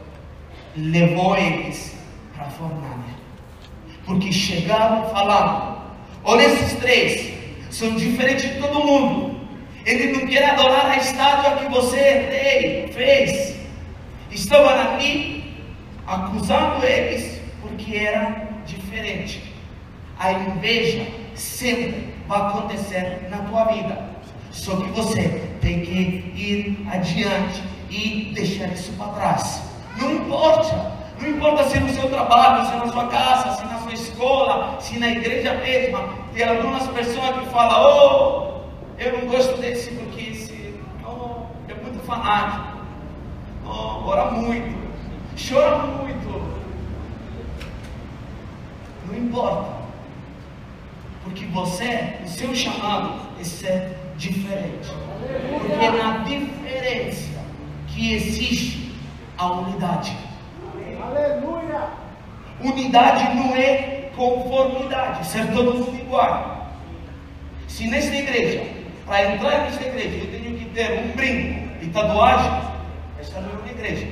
levou 0.74 1.36
eles 1.36 1.94
para 2.34 2.46
a 2.46 2.50
fornalha. 2.50 3.14
Porque 4.06 4.32
chegaram 4.32 5.10
falando: 5.10 5.82
olha 6.24 6.46
esses 6.46 6.78
três, 6.78 7.31
são 7.72 7.94
diferentes 7.96 8.52
de 8.52 8.60
todo 8.60 8.84
mundo. 8.84 9.40
Ele 9.84 10.12
não 10.12 10.26
quer 10.26 10.50
adorar 10.50 10.90
a 10.90 10.96
estátua 10.98 11.56
que 11.56 11.72
você 11.72 12.90
fez. 12.92 13.56
Estavam 14.30 14.68
ali 14.68 15.54
acusando 16.06 16.84
eles 16.84 17.40
porque 17.60 17.96
era 17.96 18.48
diferente. 18.66 19.42
A 20.18 20.32
inveja 20.32 21.06
sempre 21.34 22.14
vai 22.28 22.40
acontecer 22.40 23.26
na 23.30 23.38
tua 23.38 23.64
vida. 23.64 24.12
Só 24.50 24.76
que 24.76 24.90
você 24.90 25.42
tem 25.60 25.80
que 25.80 25.92
ir 26.36 26.86
adiante 26.90 27.62
e 27.90 28.32
deixar 28.34 28.68
isso 28.68 28.92
para 28.92 29.12
trás. 29.12 29.62
Não 29.98 30.12
importa. 30.12 30.92
Não 31.20 31.28
importa 31.28 31.68
se 31.68 31.80
no 31.80 31.88
seu 31.88 32.08
trabalho, 32.08 32.66
se 32.66 32.76
na 32.76 32.92
sua 32.92 33.06
casa, 33.08 33.56
se 33.56 33.64
na 33.64 33.78
sua 33.78 33.92
escola, 33.92 34.80
se 34.80 34.98
na 34.98 35.08
igreja 35.08 35.54
mesma. 35.54 36.21
Tem 36.34 36.48
algumas 36.48 36.86
pessoas 36.88 37.38
que 37.38 37.46
falam, 37.50 37.82
oh, 37.84 38.52
eu 38.98 39.18
não 39.18 39.28
gosto 39.28 39.60
desse 39.60 39.90
porque 39.90 40.30
esse 40.30 40.74
oh, 41.04 41.42
é 41.68 41.74
muito 41.74 42.02
fanático. 42.06 42.78
Oh, 43.66 44.08
ora 44.08 44.30
muito, 44.30 44.74
chora 45.36 45.78
muito. 45.78 46.42
Não 49.06 49.18
importa. 49.18 49.82
Porque 51.22 51.44
você, 51.46 52.16
o 52.24 52.28
seu 52.28 52.54
chamado 52.54 53.20
é 53.38 53.44
ser 53.44 53.96
diferente. 54.16 54.90
Porque 55.50 55.72
é 55.72 55.90
na 55.90 56.18
diferença 56.18 57.44
que 57.88 58.14
existe 58.14 58.94
a 59.36 59.52
unidade. 59.52 60.16
Aleluia! 61.02 61.88
Unidade 62.62 63.36
não 63.36 63.54
é 63.54 64.01
conformidade, 64.16 65.26
ser 65.26 65.46
todo 65.52 65.74
mundo 65.74 65.94
igual. 65.98 66.68
Se 67.68 67.86
nesta 67.88 68.14
igreja, 68.14 68.64
para 69.06 69.32
entrar 69.32 69.62
nesta 69.62 69.82
igreja, 69.84 70.16
eu 70.24 70.30
tenho 70.30 70.58
que 70.58 70.64
ter 70.66 71.00
um 71.00 71.12
brinco 71.16 71.68
e 71.82 71.88
tatuagem, 71.88 72.62
esta 73.20 73.40
não 73.40 73.50
é 73.50 73.52
uma 73.62 73.70
igreja. 73.70 74.06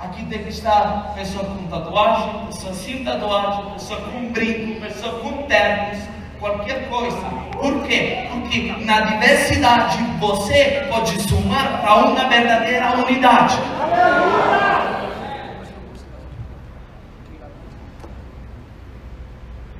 Aqui 0.00 0.24
tem 0.24 0.42
que 0.42 0.48
estar 0.48 1.12
pessoa 1.14 1.44
com 1.44 1.68
tatuagem, 1.68 2.46
pessoa 2.46 2.74
sem 2.74 3.04
tatuagem, 3.04 3.72
pessoa 3.74 4.00
com 4.00 4.32
brinco, 4.32 4.80
pessoa 4.80 5.20
com 5.20 5.42
ternos, 5.44 5.98
qualquer 6.40 6.88
coisa. 6.88 7.16
Por 7.52 7.84
quê? 7.84 8.28
Porque 8.32 8.74
na 8.84 9.00
diversidade 9.02 10.02
você 10.18 10.86
pode 10.90 11.22
somar 11.22 11.80
para 11.80 11.94
uma 11.94 12.28
verdadeira 12.28 12.96
unidade. 12.96 13.56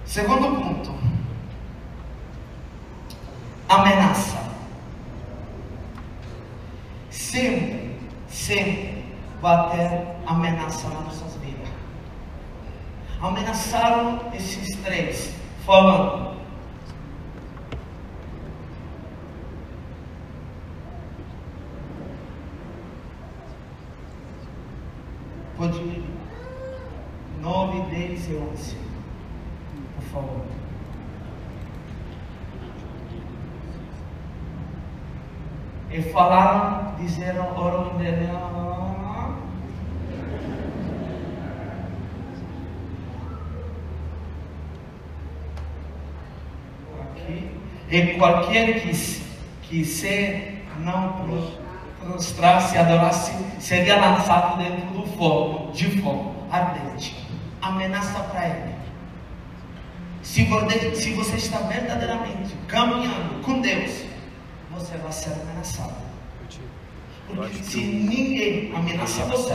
Segundo 0.05 0.61
ponto, 0.61 0.95
ameaça. 3.69 4.43
Sempre, 7.11 7.99
sempre 8.29 9.05
vai 9.41 9.71
ter 9.71 10.07
ameaça 10.27 10.89
nas 10.89 11.05
nossas 11.05 11.37
vidas. 11.37 11.69
Ameaçaram 13.21 14.21
esses 14.35 14.77
três, 14.83 15.35
falando: 15.65 16.37
Pode 25.57 25.79
ir. 25.79 26.03
9, 27.43 27.81
10 27.91 28.29
e 28.29 28.35
11. 28.37 28.77
Por 29.97 30.05
favor. 30.05 30.45
E 35.91 36.01
dele. 38.03 38.29
Aqui. 47.01 47.51
E 47.91 48.15
qualquer 48.19 48.81
que, 48.81 48.93
que 49.63 49.85
se 49.85 50.59
não 50.79 51.27
prostrasse, 52.01 52.77
adorasse, 52.77 53.33
seria 53.61 53.97
lançado 53.97 54.59
dentro 54.59 54.87
do 54.91 55.07
fogo, 55.17 55.73
de 55.73 56.01
fogo 56.01 56.35
ardente. 56.51 57.17
Ameaça 57.61 58.21
para 58.25 58.49
ele. 58.49 58.75
Se 60.23 60.45
você, 60.45 60.95
se 60.95 61.15
você 61.15 61.37
está 61.37 61.59
verdadeiramente 61.59 62.55
caminhando 62.67 63.43
com 63.43 63.61
Deus, 63.61 64.05
você 64.71 64.97
vai 64.99 65.13
ser 65.13 65.33
ameaçado. 65.33 66.12
Porque 67.27 67.63
se 67.63 67.81
ninguém 67.81 68.75
ameaça 68.75 69.25
você, 69.25 69.55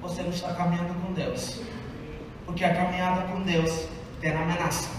você 0.00 0.22
não 0.22 0.30
está 0.30 0.54
caminhando 0.54 0.94
com 1.02 1.12
Deus. 1.12 1.60
Porque 2.44 2.64
a 2.64 2.74
caminhada 2.74 3.22
com 3.22 3.42
Deus 3.42 3.88
tem 4.20 4.32
ameaça. 4.32 4.90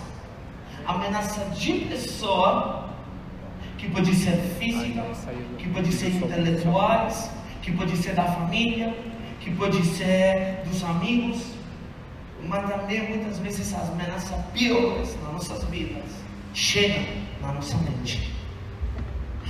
Ameaça 0.86 1.46
de 1.56 1.74
pessoa 1.86 2.90
que 3.78 3.90
pode 3.90 4.14
ser 4.16 4.38
física, 4.60 5.04
que 5.58 5.70
pode 5.70 5.92
ser 5.92 6.10
intelectuais, 6.10 7.30
que 7.62 7.72
pode 7.72 7.96
ser 7.98 8.14
da 8.14 8.26
família, 8.26 8.96
que 9.40 9.52
pode 9.52 9.84
ser 9.86 10.64
dos 10.66 10.84
amigos, 10.84 11.54
mas 12.44 12.70
também 12.70 13.10
muitas 13.10 13.40
vezes 13.40 13.74
as 13.74 13.90
ameaças 13.90 14.46
piores 14.54 15.18
nas 15.24 15.34
nossas 15.34 15.64
vidas 15.66 16.04
chegam 16.54 17.04
na 17.42 17.54
nossa 17.54 17.78
mente. 17.78 18.34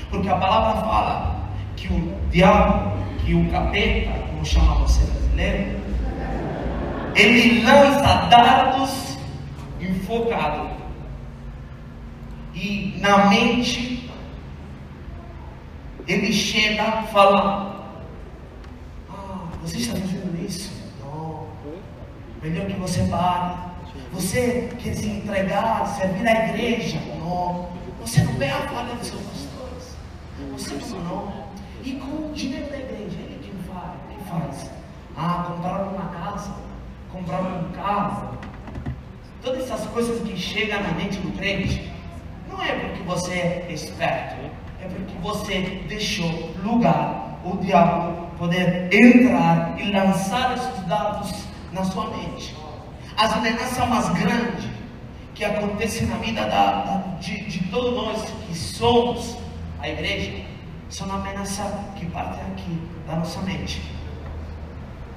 Porque 0.10 0.28
a 0.28 0.36
palavra 0.36 0.82
fala 0.82 1.39
que 1.80 1.94
o 1.94 2.20
diabo, 2.30 2.92
que 3.20 3.34
o 3.34 3.50
capeta, 3.50 4.12
como 4.28 4.46
chama 4.46 4.76
você 4.76 5.06
brasileiro, 5.06 5.80
ele 7.16 7.64
lança 7.64 8.28
dardos 8.30 9.18
enfocados. 9.80 10.72
E 12.54 12.98
na 13.00 13.30
mente 13.30 14.10
ele 16.08 16.34
chega 16.34 17.04
falando: 17.04 17.84
Ah, 19.10 19.48
você 19.62 19.78
está 19.78 19.96
fazendo 19.96 20.46
isso? 20.46 20.72
Não. 21.00 21.48
Melhor 22.42 22.68
que 22.68 22.74
você 22.74 23.04
pare. 23.04 23.70
Você 24.12 24.70
quer 24.80 24.96
se 24.96 25.08
entregar, 25.08 25.86
servir 25.98 26.28
à 26.28 26.50
igreja? 26.50 27.00
Não. 27.20 27.70
Você 28.02 28.24
não 28.24 28.34
vê 28.34 28.50
a 28.50 28.68
falha 28.68 28.96
dos 28.96 29.08
seus 29.08 29.22
pastores. 29.22 29.98
Você 30.52 30.96
não. 30.96 31.04
não. 31.04 31.49
E 31.90 31.94
com 31.94 32.30
o 32.30 32.32
dinheiro 32.36 32.70
da 32.70 32.78
igreja, 32.78 33.18
ele 33.20 33.40
que 33.42 33.52
faz? 33.68 33.98
que 34.10 34.30
faz? 34.30 34.70
Ah, 35.18 35.46
comprar 35.48 35.82
uma 35.86 36.06
casa, 36.10 36.54
comprar 37.12 37.42
um 37.42 37.72
carro. 37.72 38.38
Todas 39.42 39.64
essas 39.64 39.88
coisas 39.88 40.22
que 40.22 40.38
chegam 40.38 40.84
na 40.84 40.92
mente 40.92 41.18
do 41.18 41.36
crente, 41.36 41.92
não 42.48 42.62
é 42.62 42.74
porque 42.74 43.02
você 43.02 43.34
é 43.34 43.72
esperto, 43.72 44.36
é 44.80 44.88
porque 44.88 45.18
você 45.20 45.84
deixou 45.88 46.54
lugar 46.64 47.40
o 47.44 47.58
diabo 47.58 48.28
poder 48.38 48.94
entrar 48.94 49.76
e 49.80 49.92
lançar 49.92 50.58
esses 50.58 50.86
dados 50.86 51.44
na 51.72 51.84
sua 51.86 52.08
mente. 52.12 52.56
As 53.18 53.34
ameaças 53.34 53.90
mais 53.90 54.10
grandes 54.10 54.70
que 55.34 55.44
acontecem 55.44 56.06
na 56.06 56.18
vida 56.18 56.42
da, 56.42 56.84
da, 56.84 56.98
de, 57.20 57.46
de 57.46 57.64
todos 57.70 57.96
nós 57.96 58.32
que 58.46 58.56
somos 58.56 59.36
a 59.80 59.90
igreja 59.90 60.49
são 60.90 61.12
ameaças 61.12 61.72
que 61.96 62.06
partem 62.08 62.42
aqui 62.52 62.82
da 63.08 63.16
nossa 63.16 63.42
mente. 63.42 63.82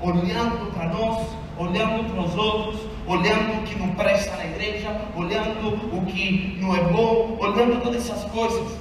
Olhando 0.00 0.72
para 0.72 0.88
nós, 0.88 1.26
olhando 1.58 2.12
para 2.12 2.22
os 2.22 2.34
outros, 2.34 2.80
olhando 3.06 3.60
o 3.60 3.62
que 3.64 3.78
não 3.78 3.94
presta 3.94 4.36
na 4.36 4.44
igreja, 4.44 5.00
olhando 5.16 5.96
o 5.96 6.06
que 6.06 6.58
não 6.60 6.74
é 6.74 6.82
bom, 6.84 7.38
olhando 7.40 7.82
todas 7.82 8.08
essas 8.08 8.30
coisas. 8.30 8.78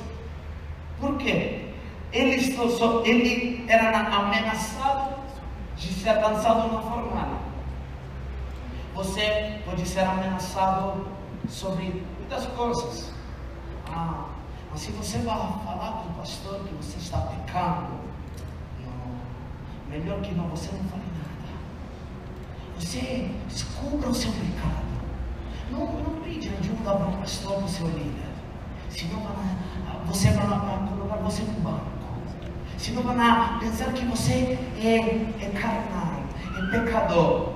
Por 0.99 1.17
quê? 1.17 1.69
Ele, 2.11 2.35
ele 3.05 3.65
era 3.69 3.99
ameaçado 3.99 5.15
de 5.77 5.93
ser 5.93 6.13
lançado 6.13 6.71
na 6.71 6.81
fornalha. 6.81 7.39
Você 8.93 9.59
pode 9.65 9.87
ser 9.87 10.01
ameaçado 10.01 11.07
sobre 11.47 12.03
muitas 12.19 12.45
coisas. 12.47 13.11
Ah, 13.87 14.25
mas 14.71 14.79
se 14.79 14.91
você 14.91 15.17
vai 15.17 15.35
falar 15.35 16.03
com 16.03 16.09
o 16.09 16.13
pastor 16.13 16.61
que 16.63 16.73
você 16.75 16.97
está 16.97 17.17
pecando, 17.17 17.99
não, 18.79 19.89
melhor 19.89 20.21
que 20.21 20.33
não, 20.33 20.47
você 20.47 20.71
não 20.71 20.83
fale 20.85 21.03
nada. 21.17 21.59
Você 22.79 23.29
descubra 23.49 24.09
o 24.09 24.15
seu 24.15 24.31
pecado. 24.31 24.91
Não, 25.69 25.79
não 25.79 26.21
pede 26.21 26.49
ajuda 26.49 26.95
para 26.95 27.07
o 27.07 27.17
pastor, 27.17 27.57
para 27.57 27.65
o 27.65 27.69
seu 27.69 27.87
líder. 27.87 28.31
Senão 28.89 29.21
você 30.05 30.31
vai 30.31 30.47
colocar 30.47 31.17
você 31.17 31.43
no 31.43 31.59
banco. 31.59 31.91
Senão 32.77 33.03
vai 33.03 33.59
pensar 33.59 33.91
que 33.91 34.05
você 34.05 34.57
é, 34.79 35.45
é 35.45 35.49
carnal, 35.49 36.23
é 36.57 36.71
pecador. 36.71 37.53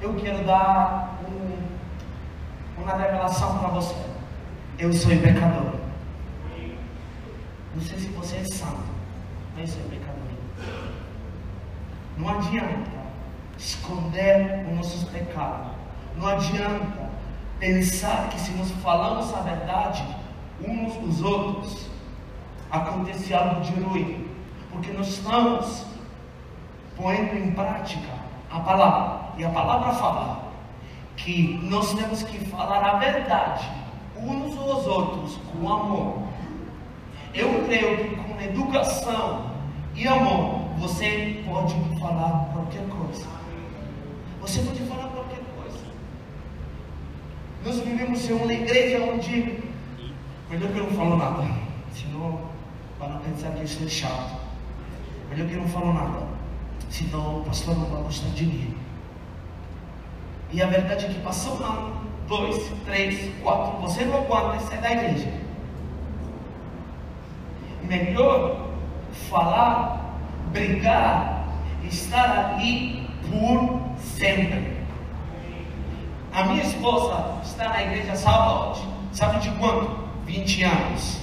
Eu 0.00 0.14
quero 0.14 0.44
dar 0.44 1.20
um, 1.28 2.82
uma 2.82 2.96
revelação 2.96 3.58
para 3.58 3.68
você. 3.68 4.09
Eu 4.80 4.90
sou 4.94 5.10
pecador. 5.10 5.74
Não 7.74 7.82
sei 7.82 7.98
se 7.98 8.06
você 8.06 8.36
é 8.36 8.44
santo, 8.44 8.80
mas 9.54 9.76
eu 9.76 9.82
sou 9.82 9.90
pecador. 9.90 10.16
Não 12.16 12.28
adianta 12.30 12.90
esconder 13.58 14.64
os 14.66 14.76
nossos 14.76 15.04
pecados. 15.10 15.72
Não 16.16 16.26
adianta 16.26 17.10
pensar 17.58 18.30
que 18.30 18.40
se 18.40 18.52
nós 18.52 18.70
falamos 18.82 19.34
a 19.34 19.42
verdade 19.42 20.02
uns 20.66 20.96
os 20.96 21.22
outros, 21.22 21.90
acontece 22.70 23.34
algo 23.34 23.60
de 23.60 23.78
ruim, 23.82 24.30
porque 24.70 24.92
nós 24.92 25.08
estamos 25.08 25.84
pondo 26.96 27.36
em 27.36 27.52
prática 27.52 28.14
a 28.50 28.60
palavra, 28.60 29.28
e 29.36 29.44
a 29.44 29.50
palavra 29.50 29.92
fala 29.92 30.50
que 31.18 31.60
nós 31.64 31.92
temos 31.92 32.22
que 32.22 32.38
falar 32.46 32.82
a 32.82 32.96
verdade 32.96 33.79
uns 34.22 34.56
aos 34.58 34.86
outros 34.86 35.38
com 35.52 35.68
amor. 35.68 36.22
Eu 37.34 37.64
creio 37.64 37.96
que 37.96 38.16
com 38.16 38.40
educação 38.40 39.50
e 39.94 40.06
amor 40.06 40.60
você 40.78 41.42
pode 41.46 41.74
falar 41.98 42.50
qualquer 42.52 42.86
coisa. 42.88 43.26
Você 44.40 44.60
pode 44.62 44.80
falar 44.80 45.08
qualquer 45.08 45.40
coisa. 45.56 45.84
Nós 47.64 47.78
vivemos 47.80 48.28
em 48.28 48.32
uma 48.32 48.52
igreja 48.52 49.04
onde 49.04 49.62
melhor 50.48 50.72
que 50.72 50.78
eu 50.78 50.84
não 50.84 50.96
falo 50.96 51.16
nada, 51.16 51.46
senão 51.92 52.40
para 52.98 53.14
pensar 53.20 53.50
que 53.50 53.60
eu 53.60 53.68
sou 53.68 53.88
chato. 53.88 54.40
Melhor 55.30 55.46
que 55.46 55.54
eu 55.54 55.60
não 55.60 55.68
falo 55.68 55.92
nada, 55.92 56.26
senão 56.88 57.40
o 57.40 57.44
pastor 57.44 57.76
não 57.78 57.86
vai 57.86 58.02
gostar 58.02 58.30
de 58.30 58.46
mim. 58.46 58.74
E 60.52 60.60
a 60.60 60.66
verdade 60.66 61.06
é 61.06 61.08
que 61.08 61.20
passou 61.20 61.62
ano, 61.64 61.99
dois, 62.30 62.72
três, 62.84 63.28
quatro, 63.42 63.80
você 63.80 64.04
não 64.04 64.18
aguenta 64.18 64.56
e 64.56 64.60
sai 64.68 64.78
da 64.78 64.92
igreja. 64.92 65.28
Melhor 67.82 68.68
falar, 69.28 70.16
brigar, 70.52 71.44
estar 71.82 72.54
ali 72.54 73.10
por 73.28 73.80
sempre. 73.98 74.78
A 76.32 76.44
minha 76.44 76.62
esposa 76.62 77.40
está 77.42 77.68
na 77.68 77.82
igreja 77.82 78.14
sábado, 78.14 78.80
sabe 79.12 79.40
de 79.40 79.50
quanto? 79.58 80.08
20 80.24 80.62
anos. 80.62 81.20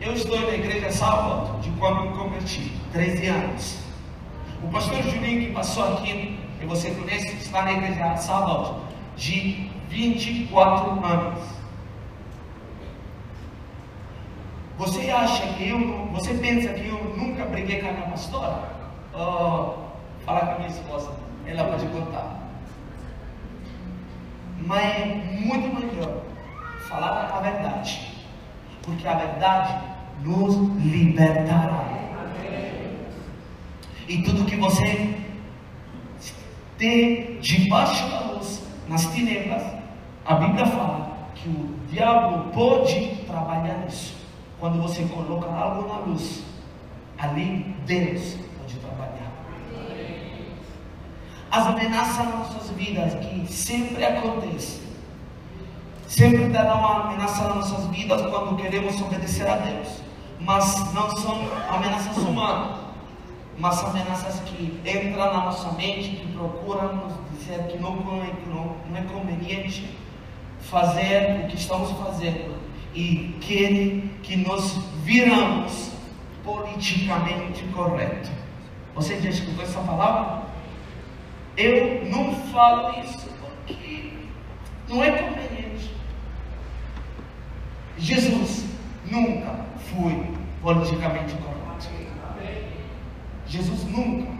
Eu 0.00 0.14
estou 0.14 0.40
na 0.40 0.54
igreja 0.54 0.90
sábado 0.90 1.60
de 1.60 1.70
quando 1.78 2.10
me 2.10 2.16
converti, 2.18 2.72
13 2.92 3.26
anos. 3.28 3.78
O 4.64 4.66
pastor 4.66 5.00
Juninho 5.04 5.46
que 5.46 5.52
passou 5.52 5.94
aqui, 5.94 6.40
que 6.58 6.66
você 6.66 6.90
conhece, 6.90 7.36
está 7.36 7.62
na 7.62 7.72
igreja 7.74 8.16
sábado 8.16 8.80
de 9.16 9.70
24 9.88 11.04
anos. 11.04 11.40
Você 14.78 15.10
acha 15.10 15.46
que 15.54 15.68
eu, 15.68 16.06
você 16.12 16.34
pensa 16.34 16.72
que 16.72 16.88
eu 16.88 17.14
nunca 17.16 17.44
briguei 17.44 17.80
com 17.80 17.88
a 17.88 17.92
minha 17.92 18.08
pastora? 18.08 18.70
Oh, 19.14 19.74
fala 20.24 20.40
com 20.46 20.52
a 20.52 20.58
minha 20.58 20.68
esposa, 20.68 21.12
ela 21.46 21.64
pode 21.64 21.86
contar. 21.86 22.40
Mas 24.66 24.84
é 24.84 25.04
muito 25.40 25.74
melhor 25.74 26.22
falar 26.88 27.30
a 27.32 27.40
verdade 27.40 28.14
porque 28.84 29.06
a 29.08 29.14
verdade 29.14 29.74
nos 30.22 30.56
libertará. 30.84 31.84
E 34.06 34.22
tudo 34.22 34.44
que 34.44 34.56
você 34.56 35.16
tem 36.76 37.40
debaixo 37.40 38.06
da 38.10 38.20
luz, 38.20 38.62
nas 38.88 39.06
tinieblas, 39.06 39.62
a 40.24 40.34
Bíblia 40.34 40.66
fala 40.66 41.12
que 41.34 41.48
o 41.48 41.78
diabo 41.90 42.50
pode 42.50 43.16
trabalhar 43.26 43.78
nisso. 43.84 44.14
Quando 44.58 44.80
você 44.80 45.02
coloca 45.04 45.48
algo 45.50 45.88
na 45.88 45.98
luz, 46.00 46.44
ali 47.18 47.74
Deus 47.86 48.36
pode 48.58 48.76
trabalhar. 48.76 49.30
As 51.50 51.66
ameaças 51.66 52.24
nas 52.24 52.34
nossas 52.34 52.70
vidas 52.70 53.14
que 53.14 53.52
sempre 53.52 54.04
acontecem 54.04 54.84
Sempre 56.08 56.50
terá 56.50 56.74
uma 56.76 57.12
ameaça 57.12 57.48
nas 57.48 57.70
nossas 57.70 57.86
vidas 57.86 58.22
quando 58.22 58.56
queremos 58.56 59.00
obedecer 59.00 59.48
a 59.48 59.56
Deus. 59.56 60.00
Mas 60.38 60.92
não 60.92 61.10
são 61.16 61.40
ameaças 61.68 62.16
humanas, 62.18 62.78
mas 63.58 63.82
ameaças 63.84 64.40
que 64.40 64.80
entram 64.84 65.32
na 65.32 65.44
nossa 65.44 65.72
mente, 65.72 66.16
que 66.16 66.26
procuram 66.32 66.96
nos 66.96 67.12
dizer 67.38 67.66
que 67.68 67.78
não, 67.78 67.96
não, 67.96 68.76
não 68.90 68.96
é 68.96 69.02
conveniente 69.02 69.96
fazer 70.60 71.44
o 71.44 71.48
que 71.48 71.56
estamos 71.56 71.90
fazendo 71.92 72.56
e 72.94 73.36
querem 73.40 74.10
que 74.22 74.36
nós 74.36 74.78
viramos 75.02 75.92
politicamente 76.42 77.64
correto. 77.74 78.30
Você 78.94 79.20
já 79.20 79.30
escutou 79.30 79.64
essa 79.64 79.80
palavra? 79.80 80.44
Eu 81.56 82.04
não 82.06 82.34
falo 82.52 83.00
isso 83.00 83.28
porque 83.40 84.12
não 84.88 85.02
é 85.02 85.10
conveniente. 85.10 85.90
Jesus 87.98 88.66
nunca 89.10 89.64
foi 89.92 90.30
politicamente 90.62 91.34
correto. 91.34 91.63
Jesus 93.54 93.84
nunca. 93.84 94.32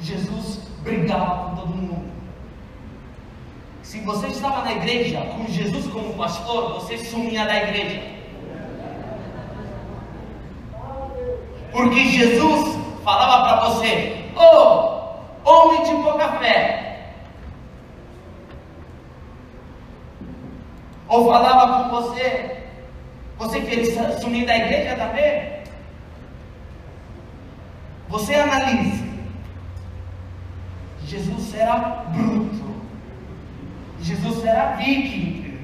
Jesus 0.00 0.58
brigava 0.82 1.48
com 1.48 1.56
todo 1.56 1.68
mundo. 1.68 2.12
Se 3.82 4.00
você 4.00 4.26
estava 4.26 4.62
na 4.64 4.72
igreja 4.72 5.22
com 5.22 5.46
Jesus 5.46 5.86
como 5.86 6.12
pastor, 6.12 6.74
você 6.74 6.98
sumia 6.98 7.46
da 7.46 7.56
igreja. 7.56 8.02
Porque 11.72 12.04
Jesus 12.04 12.78
falava 13.02 13.44
para 13.44 13.68
você: 13.70 14.26
Oh, 14.36 15.50
homem 15.50 15.82
de 15.84 16.02
pouca 16.02 16.28
fé, 16.38 16.82
Ou 21.08 21.30
falava 21.30 21.84
com 21.84 22.00
você, 22.02 22.64
você 23.38 23.60
queria 23.60 24.18
sumir 24.18 24.44
da 24.44 24.56
igreja 24.56 24.96
também? 24.96 25.55
Você 28.16 28.34
analise. 28.34 29.04
Jesus 31.04 31.54
era 31.54 31.76
bruto. 32.14 32.76
Jesus 34.00 34.42
era 34.42 34.74
viking. 34.76 35.58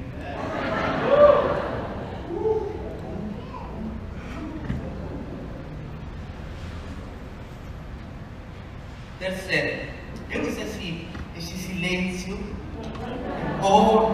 Terceiro, 9.18 9.88
eu 10.30 10.42
disse 10.42 10.60
assim: 10.60 11.08
este 11.34 11.56
silêncio, 11.56 12.38
é 13.62 13.64
ou 13.64 14.11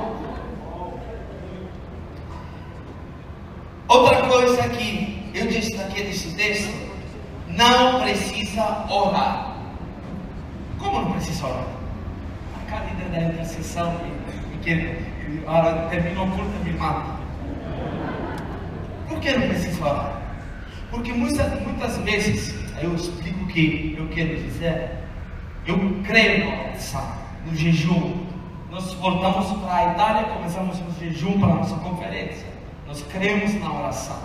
precisa 8.59 8.93
orar. 8.93 9.57
Como 10.79 11.01
não 11.01 11.13
precisa 11.13 11.47
orar? 11.47 11.67
A 12.71 12.93
ideia 12.93 13.09
da 13.09 13.33
intercessão, 13.33 14.01
que 14.63 15.01
a 15.47 15.53
hora 15.53 15.89
terminou 15.89 16.27
curta, 16.29 16.59
me 16.65 16.73
mata. 16.73 17.19
Por 19.09 19.21
que 19.21 19.33
não 19.33 19.49
precisa 19.49 19.85
orar? 19.85 20.23
Porque 20.91 21.13
muitas, 21.13 21.61
muitas 21.63 21.97
vezes, 21.99 22.55
eu 22.83 22.95
explico 22.95 23.45
o 23.45 23.49
que 23.49 23.97
eu 23.99 24.09
quero 24.09 24.37
dizer, 24.43 24.91
eu 25.67 26.03
creio 26.05 26.45
na 26.45 26.63
oração, 26.63 27.13
no 27.47 27.55
jejum. 27.55 28.27
Nós 28.71 28.93
voltamos 28.95 29.51
para 29.63 29.75
a 29.75 29.93
Itália, 29.93 30.25
começamos 30.25 30.79
no 30.81 30.93
jejum 31.01 31.41
para 31.41 31.53
a 31.53 31.55
nossa 31.57 31.77
conferência. 31.77 32.47
Nós 32.87 33.03
cremos 33.11 33.55
na 33.61 33.73
oração. 33.73 34.19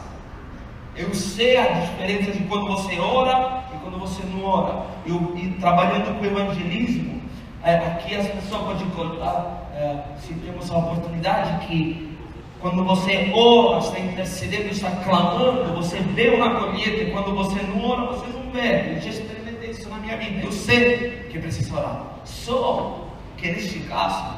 Eu 0.96 1.14
sei 1.14 1.58
a 1.58 1.66
diferença 1.80 2.32
de 2.32 2.44
quando 2.44 2.68
você 2.68 3.00
ora 3.00 3.63
e 3.63 3.63
quando 3.84 4.00
você 4.00 4.24
não 4.26 4.46
ora. 4.46 4.86
Eu, 5.06 5.34
e 5.36 5.50
trabalhando 5.60 6.18
com 6.18 6.26
evangelismo, 6.26 7.22
é, 7.64 7.76
aqui 7.76 8.16
as 8.16 8.28
pessoas 8.28 8.64
podem 8.64 8.90
contar, 8.90 9.70
é, 9.76 10.04
se 10.20 10.34
temos 10.34 10.72
a 10.72 10.78
oportunidade, 10.78 11.68
que 11.68 12.18
quando 12.60 12.84
você 12.86 13.30
ora, 13.36 13.80
está 13.80 14.00
intercedendo, 14.00 14.70
está 14.70 14.90
clamando, 15.04 15.74
você 15.74 16.00
vê 16.00 16.30
uma 16.30 16.56
colheita, 16.56 17.04
e 17.04 17.12
quando 17.12 17.36
você 17.36 17.62
não 17.62 17.90
ora, 17.90 18.14
você 18.14 18.26
não 18.28 18.50
vê. 18.52 18.96
Eu 18.96 19.02
já 19.02 19.10
experimentei 19.10 19.72
isso 19.72 19.90
na 19.90 19.98
minha 19.98 20.16
vida. 20.18 20.46
Eu 20.46 20.52
sei 20.52 21.28
que 21.30 21.40
preciso 21.40 21.76
orar. 21.76 22.06
Só 22.24 23.08
que 23.38 23.52
neste 23.52 23.80
caso, 23.82 24.38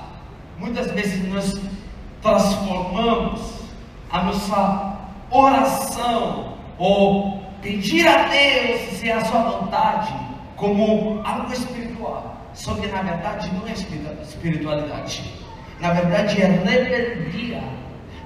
muitas 0.57 0.91
vezes 0.91 1.27
nós 1.31 1.53
transformamos 2.21 3.41
a 4.11 4.23
nossa 4.23 4.97
oração 5.29 6.53
ou 6.79 7.34
pedir 7.65 8.07
a 8.07 8.27
Deus 8.27 9.03
é 9.03 9.11
a 9.11 9.25
sua 9.25 9.41
vontade 9.41 10.13
como 10.55 11.19
algo 11.23 11.51
espiritual. 11.51 12.51
Só 12.53 12.75
que 12.75 12.87
na 12.87 13.01
verdade 13.01 13.51
não 13.53 13.67
é 13.67 13.73
espiritualidade. 13.73 15.33
Na 15.81 15.91
verdade 15.91 16.41
é 16.41 16.45
rebeldia, 16.45 17.63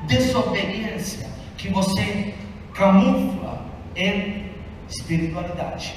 desobediência 0.07 1.27
que 1.57 1.69
você 1.69 2.33
camufla 2.73 3.65
em 3.95 4.51
espiritualidade. 4.89 5.95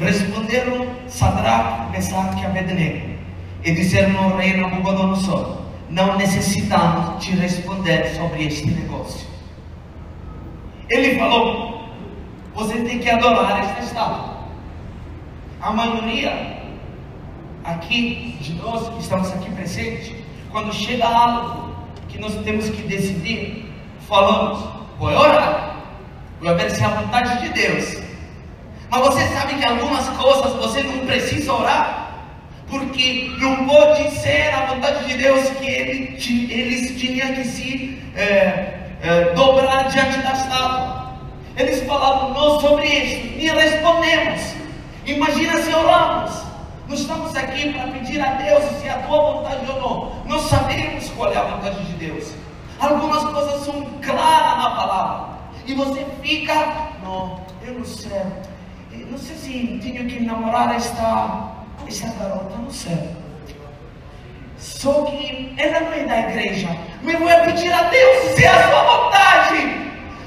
Responderam 0.00 0.86
Sadraque, 1.08 1.92
Mesaque 1.92 2.42
e 2.42 2.46
Abednego 2.46 3.18
e 3.64 3.72
disseram 3.72 4.18
ao 4.18 4.36
rei 4.36 4.56
Nabucodonosor: 4.56 5.67
Não 5.90 6.16
necessitamos 6.16 7.24
te 7.24 7.30
responder 7.32 8.14
sobre 8.14 8.46
este 8.46 8.66
negócio. 8.70 9.26
Ele 10.88 11.18
falou: 11.18 11.88
Você 12.54 12.78
tem 12.80 12.98
que 12.98 13.08
adorar 13.08 13.60
esta 13.60 13.80
estátua. 13.80 14.38
A 15.60 15.72
maioria 15.72 16.62
aqui 17.64 18.36
de 18.40 18.52
nós 18.54 18.88
que 18.90 19.00
estamos 19.00 19.32
aqui 19.32 19.50
presentes, 19.50 20.14
quando 20.50 20.72
chega 20.74 21.06
algo 21.06 21.74
que 22.08 22.18
nós 22.18 22.34
temos 22.44 22.68
que 22.68 22.82
decidir, 22.82 23.72
falamos: 24.06 24.62
Vou 24.98 25.08
orar, 25.08 25.76
vou 26.40 26.70
se 26.70 26.82
é 26.82 26.84
a 26.84 26.88
vontade 26.88 27.40
de 27.40 27.48
Deus. 27.48 28.02
Mas 28.90 29.00
você 29.00 29.26
sabe 29.28 29.54
que 29.54 29.64
algumas 29.64 30.06
coisas 30.10 30.52
você 30.54 30.82
não 30.82 31.06
precisa 31.06 31.52
orar 31.52 32.07
porque 32.70 33.32
não 33.38 33.66
pode 33.66 34.10
ser 34.10 34.52
a 34.52 34.66
vontade 34.66 35.06
de 35.06 35.16
Deus 35.16 35.48
que 35.50 35.66
ele, 35.66 36.18
eles 36.50 37.00
tinham 37.00 37.34
que 37.34 37.44
se 37.44 37.98
é, 38.14 38.90
é, 39.02 39.32
dobrar 39.34 39.88
diante 39.88 40.18
da 40.18 40.32
estátua. 40.32 41.08
Eles 41.56 41.82
falaram 41.84 42.34
não 42.34 42.60
sobre 42.60 42.86
isso 42.86 43.26
e 43.38 43.48
respondemos. 43.48 44.54
Imagina 45.06 45.62
se 45.62 45.74
oramos. 45.74 46.42
Nós 46.86 47.00
estamos 47.00 47.34
aqui 47.36 47.72
para 47.72 47.88
pedir 47.88 48.20
a 48.20 48.34
Deus 48.34 48.64
se 48.80 48.86
é 48.86 48.92
a 48.92 48.98
tua 48.98 49.32
vontade 49.32 49.70
ou 49.70 49.80
não. 49.80 50.24
Nós 50.26 50.42
sabemos 50.42 51.08
qual 51.10 51.32
é 51.32 51.36
a 51.36 51.44
vontade 51.44 51.84
de 51.84 51.92
Deus. 51.94 52.32
Algumas 52.78 53.24
coisas 53.24 53.64
são 53.64 53.82
claras 54.02 54.58
na 54.58 54.70
palavra. 54.70 55.38
E 55.66 55.74
você 55.74 56.06
fica, 56.22 56.54
não, 57.02 57.40
eu 57.66 57.74
não 57.74 57.84
sei. 57.84 58.22
Eu 58.92 59.06
não 59.10 59.18
sei 59.18 59.36
se 59.36 59.78
tenho 59.82 60.06
que 60.06 60.20
namorar 60.20 60.74
esta 60.74 61.57
essa 61.88 62.08
garota 62.18 62.56
no 62.56 62.70
céu. 62.70 62.98
Só 64.58 65.04
que 65.04 65.54
ela 65.56 65.80
não 65.80 65.92
é 65.92 66.04
da 66.04 66.18
igreja. 66.20 66.68
Eu 67.02 67.18
vou 67.18 67.28
pedir 67.46 67.72
a 67.72 67.82
Deus 67.84 68.34
se 68.34 68.44
é 68.44 68.48
a 68.48 68.68
sua 68.68 68.82
vontade. 68.82 69.56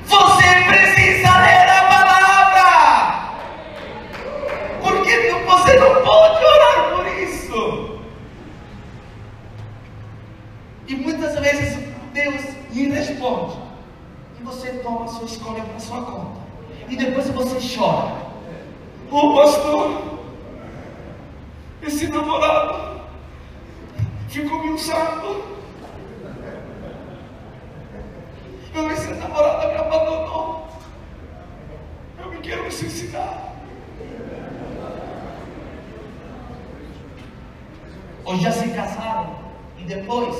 Você 0.05 0.47
precisa 0.67 1.37
ler 1.37 1.69
a 1.69 1.85
palavra. 1.87 3.31
Porque 4.81 5.31
você 5.45 5.79
não 5.79 6.01
pode 6.03 6.45
orar 6.45 6.95
por 6.95 7.07
isso. 7.07 7.99
E 10.87 10.95
muitas 10.95 11.39
vezes 11.39 11.77
Deus 12.13 12.41
lhe 12.71 12.89
responde. 12.89 13.57
E 14.39 14.43
você 14.43 14.71
toma 14.79 15.05
a 15.05 15.07
sua 15.07 15.25
escolha 15.25 15.63
para 15.63 15.79
sua 15.79 16.01
conta. 16.01 16.41
E 16.89 16.95
depois 16.95 17.29
você 17.29 17.77
chora. 17.77 18.15
Oh, 19.11 19.35
pastor, 19.35 20.10
esse 21.81 22.07
namorado 22.07 23.01
ficou 24.29 24.63
me 24.63 24.69
usando. 24.71 25.61
Eu, 28.73 28.91
esse 28.91 29.13
namorado 29.13 29.67
me 29.67 29.77
abandonou. 29.77 30.67
Eu 32.19 32.31
me 32.31 32.37
quero 32.37 32.63
me 32.63 32.71
suicidar. 32.71 33.53
Ou 38.23 38.37
já 38.37 38.51
se 38.51 38.69
casaram 38.69 39.35
e 39.79 39.83
depois 39.83 40.35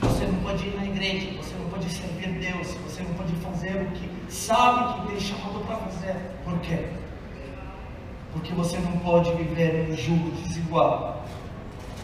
você 0.00 0.26
não 0.26 0.42
pode 0.42 0.66
ir 0.66 0.74
na 0.76 0.84
igreja, 0.84 1.30
você 1.40 1.54
não 1.54 1.70
pode 1.70 1.88
servir 1.88 2.28
Deus, 2.40 2.74
você 2.74 3.02
não 3.02 3.14
pode 3.14 3.32
fazer 3.36 3.76
o 3.76 3.90
que 3.92 4.10
sabe 4.28 5.00
que 5.00 5.08
tem 5.08 5.20
chamado 5.20 5.64
para 5.64 5.76
fazer. 5.76 6.16
Por 6.44 6.58
quê? 6.58 6.88
Porque 8.34 8.52
você 8.52 8.76
não 8.78 8.92
pode 8.98 9.32
viver 9.34 9.88
um 9.90 9.96
jugo 9.96 10.30
desigual. 10.42 11.24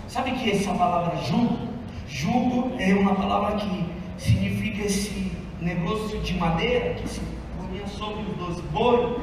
Sabe 0.08 0.30
que 0.32 0.50
essa 0.50 0.72
palavra 0.72 1.16
jugo? 1.24 1.68
Jugo 2.08 2.72
é 2.78 2.94
uma 2.94 3.14
palavra 3.14 3.56
que 3.56 3.84
significa 4.16 4.86
esse 4.86 5.32
negócio 5.60 6.18
de 6.20 6.34
madeira 6.34 6.94
que 6.94 7.08
se 7.08 7.20
punha 7.58 7.86
sobre 7.86 8.22
os 8.22 8.36
dois 8.36 8.60
bois 8.72 9.20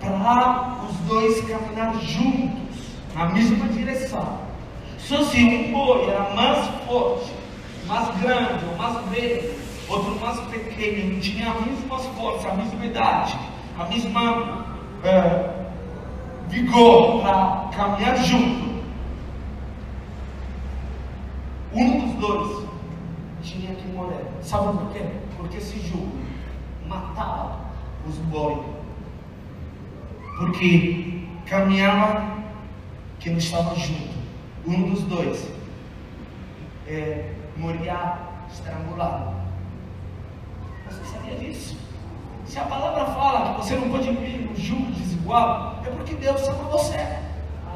para 0.00 0.78
os 0.88 0.96
dois 1.08 1.40
caminhar 1.42 1.94
juntos 2.00 2.76
na 3.14 3.26
mesma 3.26 3.68
direção. 3.68 4.38
Só 4.98 5.22
se 5.24 5.44
um 5.44 5.72
boi 5.72 6.08
era 6.08 6.34
mais 6.34 6.66
forte, 6.86 7.32
mais 7.86 8.08
grande 8.20 8.64
ou 8.70 8.76
mais 8.76 9.06
velho, 9.10 9.54
outro 9.88 10.18
mais 10.20 10.40
pequeno, 10.40 11.12
não 11.12 11.20
tinha 11.20 11.50
a 11.50 11.60
mesma 11.60 11.98
força, 11.98 12.48
a 12.48 12.54
mesma 12.54 12.84
idade, 12.84 13.38
a 13.78 13.84
mesma 13.84 14.66
é, 15.04 15.63
vigor 16.48 17.22
para 17.22 17.70
caminhar 17.76 18.16
junto, 18.18 18.82
um 21.72 21.98
dos 22.00 22.14
dois 22.20 22.68
tinha 23.42 23.74
que 23.74 23.86
morrer. 23.88 24.24
Sabe 24.42 24.78
por 24.78 24.92
quê? 24.92 25.04
Porque 25.36 25.56
esse 25.58 25.78
jugo 25.80 26.12
matava 26.86 27.60
os 28.06 28.16
bois. 28.18 28.58
Porque 30.38 31.26
caminhava 31.46 32.44
que 33.20 33.30
não 33.30 33.38
estava 33.38 33.74
junto. 33.76 34.14
Um 34.66 34.90
dos 34.90 35.02
dois 35.02 35.50
é, 36.86 37.34
moria 37.56 38.18
estrangulado. 38.50 39.34
Você 40.88 41.04
sabia 41.04 41.36
disso? 41.36 41.76
Se 42.46 42.58
a 42.58 42.64
palavra 42.64 43.06
fala 43.06 43.54
que 43.54 43.62
você 43.62 43.76
não 43.76 43.88
pode 43.88 44.10
vir 44.12 44.40
no 44.40 44.56
jugo 44.56 44.92
desigual, 44.92 45.82
é 45.84 45.90
porque 45.90 46.14
Deus 46.14 46.46
ama 46.48 46.64
você. 46.64 46.98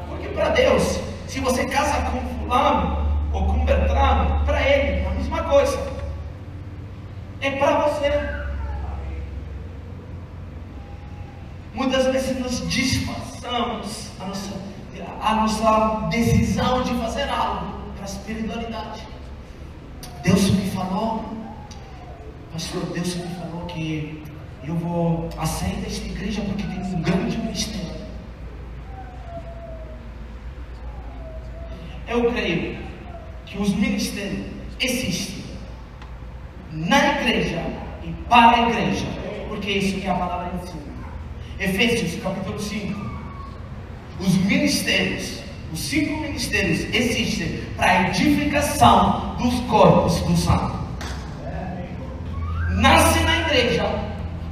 Porque 0.07 0.27
para 0.29 0.49
Deus, 0.49 0.99
se 1.27 1.39
você 1.39 1.65
casa 1.65 2.09
com 2.11 2.21
fulano 2.21 3.05
ou 3.33 3.45
com 3.45 3.65
Beltrano, 3.65 4.45
para 4.45 4.61
ele 4.61 5.01
é 5.01 5.07
a 5.07 5.11
mesma 5.11 5.43
coisa. 5.43 5.77
É 7.41 7.51
para 7.51 7.87
você. 7.87 8.39
Muitas 11.73 12.05
vezes 12.07 12.39
nós 12.39 12.67
disfarçamos 12.69 14.09
a 14.19 14.25
nossa, 14.25 14.53
a 15.21 15.35
nossa 15.35 16.07
decisão 16.09 16.83
de 16.83 16.93
fazer 16.95 17.29
algo 17.29 17.73
para 17.95 18.03
a 18.03 18.05
espiritualidade. 18.05 19.07
Deus 20.23 20.49
me 20.51 20.69
falou, 20.71 21.25
pastor, 22.51 22.83
Deus 22.93 23.15
me 23.15 23.35
falou 23.35 23.65
que 23.67 24.18
eu 24.63 24.75
vou 24.75 25.29
sair 25.45 25.75
desta 25.77 26.05
igreja 26.05 26.41
porque 26.41 26.63
tem 26.63 26.79
um 26.93 27.01
grande 27.01 27.37
mistério. 27.37 27.89
Eu 32.07 32.31
creio 32.31 32.77
que 33.45 33.57
os 33.57 33.73
ministérios 33.75 34.47
existem 34.79 35.43
na 36.71 37.19
igreja 37.19 37.63
e 38.03 38.11
para 38.27 38.57
a 38.57 38.69
igreja, 38.69 39.05
porque 39.47 39.69
é 39.69 39.77
isso 39.77 39.99
que 39.99 40.07
a 40.07 40.13
palavra 40.13 40.51
ensina. 40.61 40.89
Efésios 41.59 42.21
capítulo 42.21 42.59
5. 42.59 43.09
Os 44.19 44.35
ministérios, 44.37 45.39
os 45.71 45.79
cinco 45.79 46.21
ministérios 46.21 46.93
existem 46.93 47.61
para 47.75 47.91
a 47.91 48.09
edificação 48.09 49.35
dos 49.37 49.59
corpos 49.61 50.19
do 50.21 50.35
santo. 50.35 50.79
Nasce 52.71 53.19
na 53.21 53.41
igreja, 53.41 54.08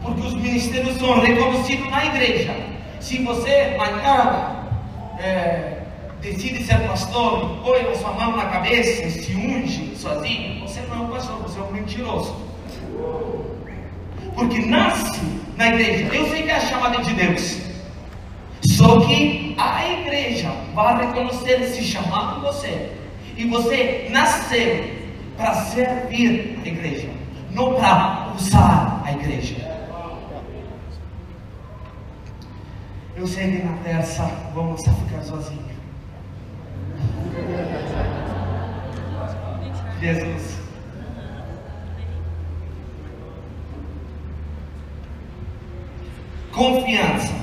porque 0.08 0.22
os 0.22 0.34
ministérios 0.36 0.98
são 0.98 1.20
reconhecidos 1.20 1.90
na 1.90 2.06
igreja. 2.06 2.56
Se 3.00 3.20
você 3.20 3.76
amanhã 3.76 4.56
é, 5.20 5.80
decide 6.22 6.64
ser 6.64 6.80
pastor, 6.88 7.60
põe 7.64 7.82
a 7.82 7.96
sua 7.96 8.12
mão 8.14 8.38
na 8.38 8.46
cabeça 8.46 9.04
e 9.04 9.12
se 9.12 9.34
unge 9.34 9.96
sozinho, 9.96 10.62
você 10.62 10.82
não 10.90 10.96
é 10.96 11.00
um 11.02 11.08
pastor, 11.08 11.38
você 11.42 11.60
é 11.60 11.64
um 11.64 11.72
mentiroso. 11.72 12.36
Porque 14.34 14.60
nasce 14.60 15.22
na 15.58 15.68
igreja. 15.70 16.16
Eu 16.16 16.30
sei 16.30 16.44
que 16.44 16.50
é 16.50 16.56
a 16.56 16.60
chamada 16.62 17.04
de 17.04 17.14
Deus. 17.14 17.60
Só 18.64 19.00
que 19.02 19.56
a 19.58 19.88
igreja 19.92 20.52
vai 20.74 21.06
reconhecer 21.06 21.62
esse 21.62 21.84
chamado 21.84 22.40
em 22.40 22.42
você. 22.42 22.92
E 23.36 23.46
você 23.46 24.08
nasceu 24.10 24.86
para 25.36 25.54
servir 25.54 26.60
a 26.64 26.68
igreja, 26.68 27.08
não 27.52 27.74
para 27.76 28.34
usar 28.36 29.02
a 29.06 29.12
igreja. 29.12 29.67
Eu 33.18 33.26
sei 33.26 33.50
que 33.50 33.66
na 33.66 33.76
terça 33.78 34.24
vamos 34.54 34.84
ficar 34.84 35.24
sozinhos. 35.24 35.66
Jesus. 40.00 40.62
Confiança. 46.52 47.34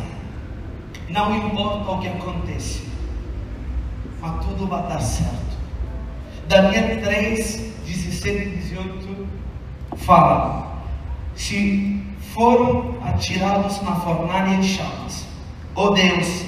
Não 1.08 1.36
importa 1.36 1.90
o 1.90 2.00
que 2.00 2.08
aconteça, 2.08 2.84
mas 4.20 4.46
tudo 4.46 4.68
vai 4.68 4.82
dar 4.84 5.00
certo. 5.00 5.58
Daniel 6.48 7.02
3, 7.02 7.74
17 7.84 8.30
e 8.30 8.56
18 8.58 9.28
fala: 9.96 10.84
Se 11.34 12.00
foram 12.32 12.96
atirados 13.02 13.82
na 13.82 13.96
fornalha 13.96 14.56
de 14.58 14.68
chamas, 14.68 15.33
ó 15.74 15.90
Deus, 15.90 16.44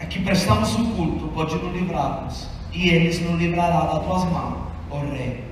a 0.00 0.06
que 0.06 0.20
prestamos 0.20 0.74
o 0.74 0.84
culto, 0.94 1.28
pode 1.28 1.56
nos 1.56 1.74
livrar-nos, 1.74 2.48
e 2.72 2.88
eles 2.88 3.20
nos 3.20 3.38
livrará 3.38 3.80
das 3.80 4.04
tuas 4.04 4.24
mãos, 4.24 4.58
ó 4.90 4.98
Rei. 5.00 5.44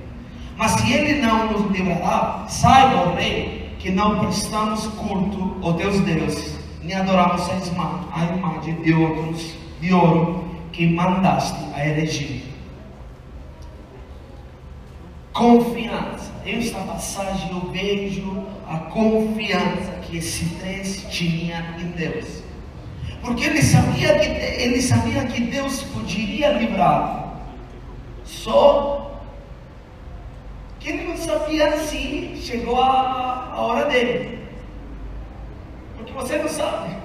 Mas 0.57 0.71
se 0.71 0.91
ele 0.91 1.21
não 1.21 1.51
nos 1.51 1.71
livrará, 1.71 2.45
saiba, 2.47 3.09
ó 3.09 3.15
Rei, 3.15 3.75
que 3.79 3.91
não 3.91 4.19
prestamos 4.19 4.87
culto 4.87 5.57
ao 5.61 5.73
Deus 5.73 5.99
Deus, 6.01 6.57
nem 6.83 6.95
adoramos 6.95 7.41
a 8.11 8.25
imagem 8.25 8.75
de 8.81 8.93
outros 8.93 9.53
de 9.79 9.93
ouro 9.93 10.45
que 10.71 10.87
mandaste 10.87 11.59
a 11.75 11.85
erigir. 11.85 12.43
Confiança. 15.33 16.31
Esta 16.45 16.79
passagem 16.79 17.51
eu 17.51 17.71
vejo 17.71 18.43
a 18.67 18.77
confiança 18.77 19.99
que 20.03 20.17
esse 20.17 20.45
três 20.55 21.05
tinha 21.09 21.75
em 21.79 21.87
Deus. 21.91 22.41
Porque 23.27 23.43
ele 23.43 23.61
sabia 23.61 24.17
que, 24.19 24.25
ele 24.25 24.81
sabia 24.81 25.25
que 25.25 25.41
Deus 25.41 25.83
poderia 25.83 26.53
livrar. 26.53 27.33
Só 28.23 29.19
que 30.79 30.87
ele 30.87 31.09
não 31.09 31.17
sabia 31.17 31.77
se 31.77 32.39
chegou 32.41 32.81
a, 32.81 33.51
a 33.51 33.61
hora 33.61 33.89
dele. 33.89 34.47
Porque 35.97 36.13
você 36.13 36.37
não 36.37 36.47
sabe. 36.47 36.95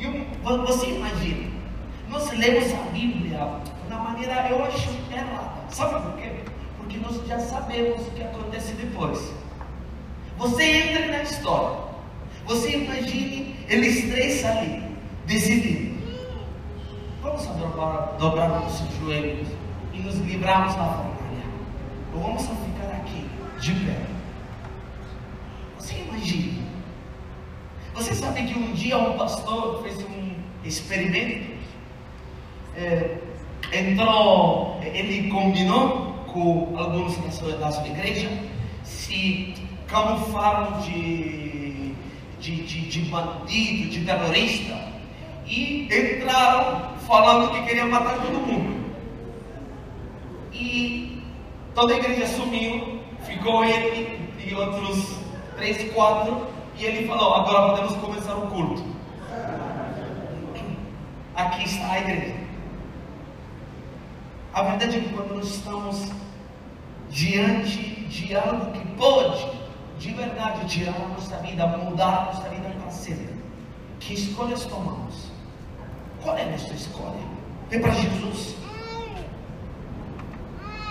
E 0.00 0.26
você 0.42 0.86
imagina, 0.88 1.52
nós 2.08 2.28
lemos 2.32 2.74
a 2.74 2.90
Bíblia 2.90 3.60
da 3.88 3.96
maneira, 3.96 4.48
eu 4.50 4.64
acho, 4.64 4.90
errada. 5.12 5.62
Sabe 5.70 6.02
por 6.02 6.20
quê? 6.20 6.32
Porque 6.76 6.98
nós 6.98 7.24
já 7.28 7.38
sabemos 7.38 8.04
o 8.08 8.10
que 8.10 8.22
acontece 8.24 8.72
depois. 8.72 9.32
Você 10.38 10.64
entra 10.64 11.06
na 11.06 11.22
história. 11.22 11.84
Você 12.46 12.78
imagine 12.78 13.54
eles 13.68 14.10
três 14.10 14.44
ali, 14.44 14.83
decidindo. 15.26 15.94
Vamos 17.22 17.46
dobrar, 17.46 18.16
dobrar 18.18 18.48
nossos 18.48 18.86
joelhos 18.98 19.48
e 19.92 19.98
nos 20.00 20.16
livrarmos 20.16 20.74
da 20.74 20.84
fornalha. 20.84 21.44
Ou 22.14 22.20
vamos 22.20 22.42
ficar 22.42 22.94
aqui, 22.96 23.24
de 23.60 23.72
pé. 23.86 23.96
Você 25.78 25.94
imagina. 25.96 26.64
Você 27.94 28.14
sabe 28.14 28.44
que 28.44 28.58
um 28.58 28.72
dia 28.72 28.98
um 28.98 29.16
pastor 29.16 29.82
fez 29.82 29.98
um 29.98 30.34
experimento? 30.64 31.54
É, 32.76 33.18
entrou, 33.72 34.80
ele 34.82 35.30
combinou 35.30 36.12
com 36.26 36.74
alguns 36.76 37.16
pessoas 37.18 37.58
da 37.60 37.70
sua 37.70 37.86
igreja 37.86 38.28
se 38.82 39.54
camuflaram 39.86 40.80
de, 40.80 41.94
de, 42.40 42.62
de, 42.64 42.80
de 42.88 43.00
bandido, 43.02 43.90
de 43.90 44.04
terrorista 44.04 44.93
e 45.46 45.84
entraram 45.84 46.96
falando 47.06 47.50
que 47.52 47.62
queriam 47.66 47.88
matar 47.88 48.20
todo 48.20 48.46
mundo. 48.46 48.84
E 50.52 51.22
toda 51.74 51.94
a 51.94 51.96
igreja 51.96 52.26
sumiu, 52.26 53.00
ficou 53.24 53.64
ele 53.64 54.30
e 54.38 54.54
outros 54.54 55.18
três, 55.56 55.92
quatro, 55.92 56.46
e 56.78 56.84
ele 56.84 57.06
falou: 57.06 57.34
agora 57.34 57.70
podemos 57.70 57.96
começar 57.98 58.34
o 58.36 58.46
culto. 58.48 58.84
Aqui 61.34 61.64
está 61.64 61.92
a 61.92 61.98
igreja. 61.98 62.34
A 64.52 64.62
verdade 64.62 64.98
é 64.98 65.00
que 65.00 65.08
quando 65.08 65.34
nós 65.34 65.48
estamos 65.48 66.12
diante 67.10 68.04
de 68.06 68.36
algo 68.36 68.70
que 68.70 68.86
pode, 68.96 69.46
de 69.98 70.12
verdade, 70.12 70.66
tirar 70.68 70.94
a 70.94 71.08
nossa 71.08 71.36
vida, 71.38 71.66
mudar 71.66 72.18
a 72.18 72.24
nossa 72.26 72.48
vida 72.48 72.68
para 72.68 72.90
sempre, 72.90 73.34
que 73.98 74.14
escolhas 74.14 74.64
tomamos? 74.64 75.23
Qual 76.24 76.38
é 76.38 76.42
a 76.42 76.46
nossa 76.46 76.72
escolha? 76.72 77.20
É 77.70 77.78
para 77.78 77.92
Jesus? 77.92 78.56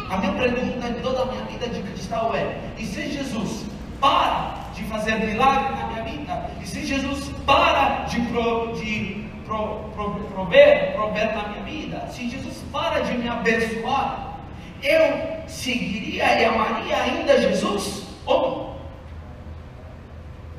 A 0.07 0.17
minha 0.17 0.31
pergunta 0.33 0.87
em 0.87 1.01
toda 1.01 1.23
a 1.23 1.25
minha 1.25 1.43
vida 1.45 1.67
de 1.69 1.81
cristão 1.81 2.35
é: 2.35 2.55
e 2.77 2.85
se 2.85 3.11
Jesus 3.11 3.65
para 3.99 4.69
de 4.75 4.83
fazer 4.83 5.15
milagre 5.15 5.75
na 5.75 5.87
minha 5.87 6.03
vida? 6.03 6.51
E 6.61 6.67
se 6.67 6.85
Jesus 6.85 7.29
para 7.47 8.03
de, 8.03 8.21
pro, 8.27 8.73
de 8.73 9.27
pro, 9.43 9.89
pro, 9.95 10.13
prover, 10.35 10.93
prover 10.93 11.35
na 11.35 11.47
minha 11.47 11.63
vida? 11.63 12.07
Se 12.11 12.29
Jesus 12.29 12.63
para 12.71 12.99
de 12.99 13.17
me 13.17 13.27
abençoar, 13.27 14.37
eu 14.83 15.47
seguiria 15.47 16.41
e 16.41 16.45
amaria 16.45 16.95
ainda 16.95 17.41
Jesus? 17.41 18.03
Ou 18.27 18.77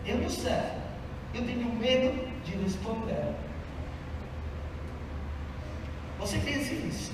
eu 0.05 0.19
não 0.19 0.29
sei. 0.29 0.53
Eu 1.33 1.47
tenho 1.47 1.73
medo 1.75 2.29
de 2.45 2.57
responder. 2.57 3.35
Você 6.25 6.39
pensa 6.39 6.73
nisso? 6.73 7.13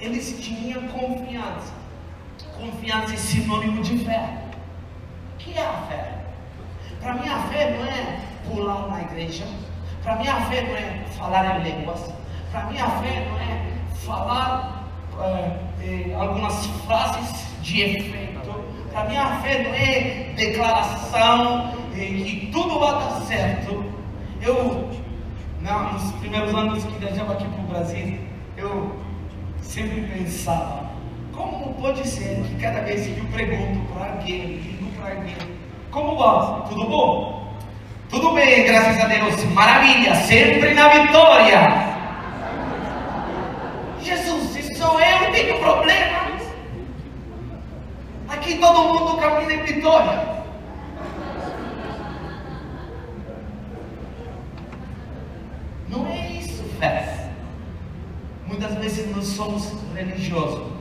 Eles 0.00 0.40
tinham 0.40 0.88
confiança. 0.88 1.74
Confiança 2.58 3.12
é 3.12 3.16
sinônimo 3.18 3.82
de 3.82 3.98
fé. 4.06 4.38
O 5.34 5.36
que 5.36 5.52
é 5.52 5.66
a 5.66 5.72
fé? 5.86 6.14
Para 6.98 7.12
mim, 7.12 7.28
a 7.28 7.42
fé 7.42 7.76
não 7.76 7.84
é 7.84 8.20
pular 8.48 8.88
na 8.88 9.02
igreja. 9.02 9.44
Para 10.02 10.16
mim, 10.16 10.28
a 10.28 10.40
fé 10.46 10.62
não 10.62 10.76
é 10.76 11.04
falar 11.18 11.60
em 11.60 11.70
línguas. 11.70 12.10
Para 12.50 12.64
mim, 12.64 12.78
a 12.78 12.88
fé 13.02 13.28
não 13.28 13.38
é 13.38 13.72
falar 14.06 14.88
é, 15.20 16.10
é, 16.10 16.14
algumas 16.14 16.64
frases 16.86 17.48
de 17.60 17.82
efeito. 17.82 18.64
Para 18.90 19.04
mim, 19.04 19.16
a 19.18 19.42
fé 19.42 19.62
não 19.62 19.74
é 19.74 20.32
declaração 20.34 21.74
é, 21.94 21.98
que 21.98 22.48
tudo 22.50 22.80
vai 22.80 22.92
dar 22.92 23.20
certo. 23.26 23.84
Eu, 24.40 24.88
não, 25.60 25.92
nos 25.92 26.12
primeiros 26.12 26.54
anos 26.54 26.84
que 26.84 26.98
viajava 26.98 27.32
aqui 27.32 27.44
para 27.44 27.60
o 27.62 27.66
Brasil, 27.66 28.18
eu 28.56 28.96
sempre 29.60 30.02
pensava, 30.02 30.90
como 31.32 31.74
pode 31.74 32.06
ser 32.06 32.42
que 32.42 32.54
cada 32.56 32.80
vez 32.82 33.06
que 33.06 33.18
eu 33.18 33.26
pergunto 33.26 33.92
para 33.92 34.12
alguém, 34.12 34.58
digo 34.58 34.90
para 34.92 35.14
alguém, 35.14 35.36
como 35.90 36.16
vai? 36.16 36.68
Tudo 36.68 36.88
bom? 36.88 37.54
Tudo 38.08 38.32
bem, 38.32 38.64
graças 38.64 39.04
a 39.04 39.06
Deus, 39.06 39.44
maravilha, 39.52 40.14
sempre 40.14 40.74
na 40.74 40.88
vitória. 40.88 41.88
Jesus, 44.00 44.50
se 44.50 44.74
sou 44.76 45.00
eu, 45.00 45.32
tenho 45.32 45.58
problema. 45.58 46.18
Aqui 48.28 48.58
todo 48.58 48.84
mundo 48.84 49.16
caminha 49.18 49.54
em 49.54 49.62
vitória. 49.64 50.37
Nós 59.18 59.26
somos 59.26 59.72
religiosos. 59.94 60.72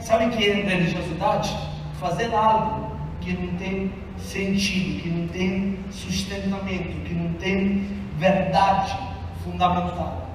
Sabe 0.00 0.26
o 0.26 0.30
que 0.30 0.48
é 0.48 0.54
religiosidade? 0.54 1.54
Fazer 1.98 2.32
algo 2.34 2.96
que 3.20 3.32
não 3.32 3.56
tem 3.56 3.92
sentido, 4.18 5.02
que 5.02 5.08
não 5.08 5.28
tem 5.28 5.78
sustentamento, 5.90 7.04
que 7.04 7.14
não 7.14 7.32
tem 7.34 7.88
verdade 8.18 8.96
fundamental. 9.44 10.28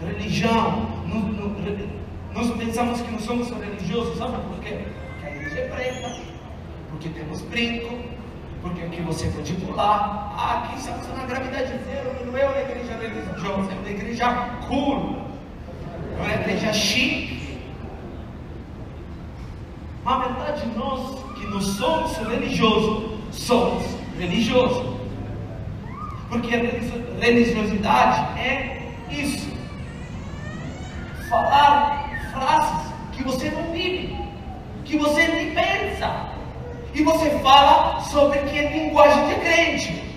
Religião, 0.00 0.88
nós 2.34 2.50
pensamos 2.50 3.00
que 3.00 3.10
não 3.10 3.18
somos 3.18 3.50
religiosos, 3.50 4.18
sabe 4.18 4.36
por 4.46 4.60
quê? 4.60 4.78
Porque 5.14 5.26
a 5.26 5.30
igreja 5.30 5.58
é 5.58 5.68
preta, 5.68 6.16
porque 6.90 7.08
temos 7.08 7.40
brinco, 7.42 7.98
porque 8.66 8.82
aqui 8.82 9.00
você 9.02 9.28
pode 9.28 9.52
pular. 9.54 10.34
Ah, 10.36 10.64
aqui 10.64 10.78
estamos 10.78 11.06
na 11.16 11.24
gravidade 11.24 11.72
zero, 11.84 12.26
não 12.26 12.36
é 12.36 12.46
uma 12.46 12.58
igreja 12.58 12.96
religiosa, 12.96 13.72
é 13.72 13.78
uma 13.78 13.88
igreja 13.88 14.32
cool, 14.66 15.22
é 16.18 16.22
uma 16.22 16.34
igreja 16.34 16.72
chique. 16.72 17.60
Mas 20.04 20.18
na 20.18 20.26
verdade, 20.26 20.66
nós 20.76 21.18
que 21.34 21.46
não 21.46 21.60
somos 21.60 22.16
religiosos, 22.16 23.20
somos 23.30 23.84
religiosos. 24.18 24.96
Porque 26.28 26.54
a 26.54 26.58
religiosidade 27.20 28.40
é 28.40 28.92
isso. 29.10 29.48
Falar 31.28 32.10
frases 32.32 32.92
que 33.12 33.22
você 33.22 33.48
não 33.50 33.70
vive, 33.70 34.16
que 34.84 34.98
você 34.98 35.28
nem 35.28 35.54
pensa. 35.54 36.35
E 36.96 37.02
você 37.02 37.28
fala 37.40 38.00
sobre 38.00 38.38
que 38.38 38.58
é 38.58 38.72
linguagem 38.72 39.28
de 39.28 39.34
crente. 39.34 40.16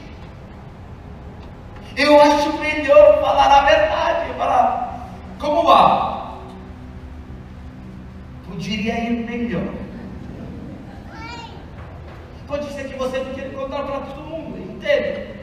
Eu 1.97 2.21
acho 2.21 2.57
melhor 2.57 3.19
falar 3.19 3.51
a 3.51 3.65
verdade. 3.65 4.33
Falar, 4.37 5.09
como 5.37 5.63
vá? 5.63 6.37
Poderia 8.47 8.97
ir 8.97 9.25
melhor. 9.25 9.73
Pode 12.47 12.71
ser 12.71 12.87
que 12.87 12.97
você 12.97 13.17
não 13.19 13.33
queira 13.33 13.49
contar 13.49 13.83
para 13.83 13.99
todo 13.99 14.21
mundo, 14.21 14.57
entende? 14.57 15.35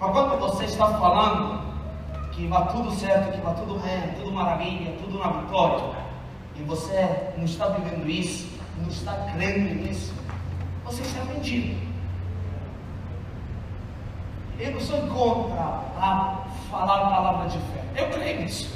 Mas 0.00 0.10
quando 0.10 0.38
você 0.38 0.64
está 0.64 0.86
falando 0.98 1.66
que 2.32 2.46
vai 2.46 2.66
tudo 2.68 2.90
certo, 2.92 3.32
que 3.32 3.42
vai 3.42 3.54
tudo 3.56 3.78
bem, 3.80 4.14
tudo 4.18 4.32
maravilha, 4.32 4.96
tudo 5.02 5.18
na 5.18 5.28
vitória, 5.28 5.84
e 6.58 6.62
você 6.62 7.34
não 7.36 7.44
está 7.44 7.68
vivendo 7.68 8.08
isso, 8.08 8.48
não 8.78 8.88
está 8.88 9.12
crendo 9.34 9.74
nisso, 9.74 10.15
você 10.86 11.02
está 11.02 11.24
mentindo. 11.24 11.76
Eu 14.58 14.70
não 14.72 14.80
sou 14.80 15.00
contra 15.08 15.60
a 15.60 16.46
falar 16.70 17.02
a 17.02 17.10
palavra 17.10 17.48
de 17.48 17.58
fé. 17.58 17.84
Eu 17.94 18.08
creio 18.10 18.40
nisso. 18.40 18.74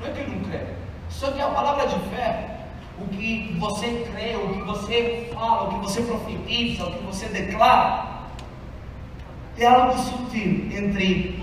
Não 0.00 0.08
é 0.08 0.10
que 0.12 0.20
eu 0.20 0.28
não 0.28 0.44
creio. 0.44 0.76
Só 1.08 1.32
que 1.32 1.40
a 1.40 1.48
palavra 1.48 1.86
de 1.86 1.98
fé, 2.10 2.66
o 3.00 3.08
que 3.08 3.56
você 3.58 4.06
crê, 4.12 4.36
o 4.36 4.54
que 4.54 4.62
você 4.62 5.30
fala, 5.34 5.64
o 5.64 5.74
que 5.74 5.86
você 5.86 6.02
profetiza, 6.02 6.86
o 6.86 6.92
que 6.92 7.04
você 7.04 7.26
declara, 7.28 8.16
é 9.58 9.66
algo 9.66 9.98
sutil 9.98 10.68
entre 10.70 11.42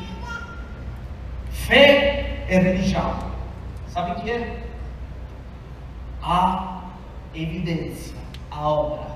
fé 1.50 2.46
e 2.48 2.56
religião. 2.56 3.18
Sabe 3.88 4.12
o 4.12 4.16
que 4.24 4.32
é? 4.32 4.64
A 6.22 6.84
evidência, 7.34 8.16
a 8.52 8.70
obra. 8.70 9.13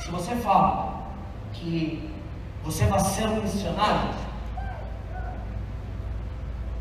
Se 0.00 0.10
você 0.10 0.34
fala 0.36 1.04
que 1.52 2.10
você 2.64 2.86
vai 2.86 3.00
ser 3.00 3.26
um 3.26 3.42
missionário, 3.42 4.14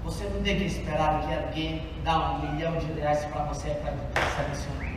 você 0.03 0.23
não 0.23 0.41
tem 0.41 0.57
que 0.57 0.65
esperar 0.65 1.21
que 1.21 1.33
alguém 1.33 1.81
dê 2.03 2.09
um 2.09 2.51
milhão 2.53 2.77
de 2.77 2.91
reais 2.93 3.25
para 3.25 3.43
você 3.43 3.71
para 3.71 3.91
ser 3.91 4.49
missionário. 4.49 4.89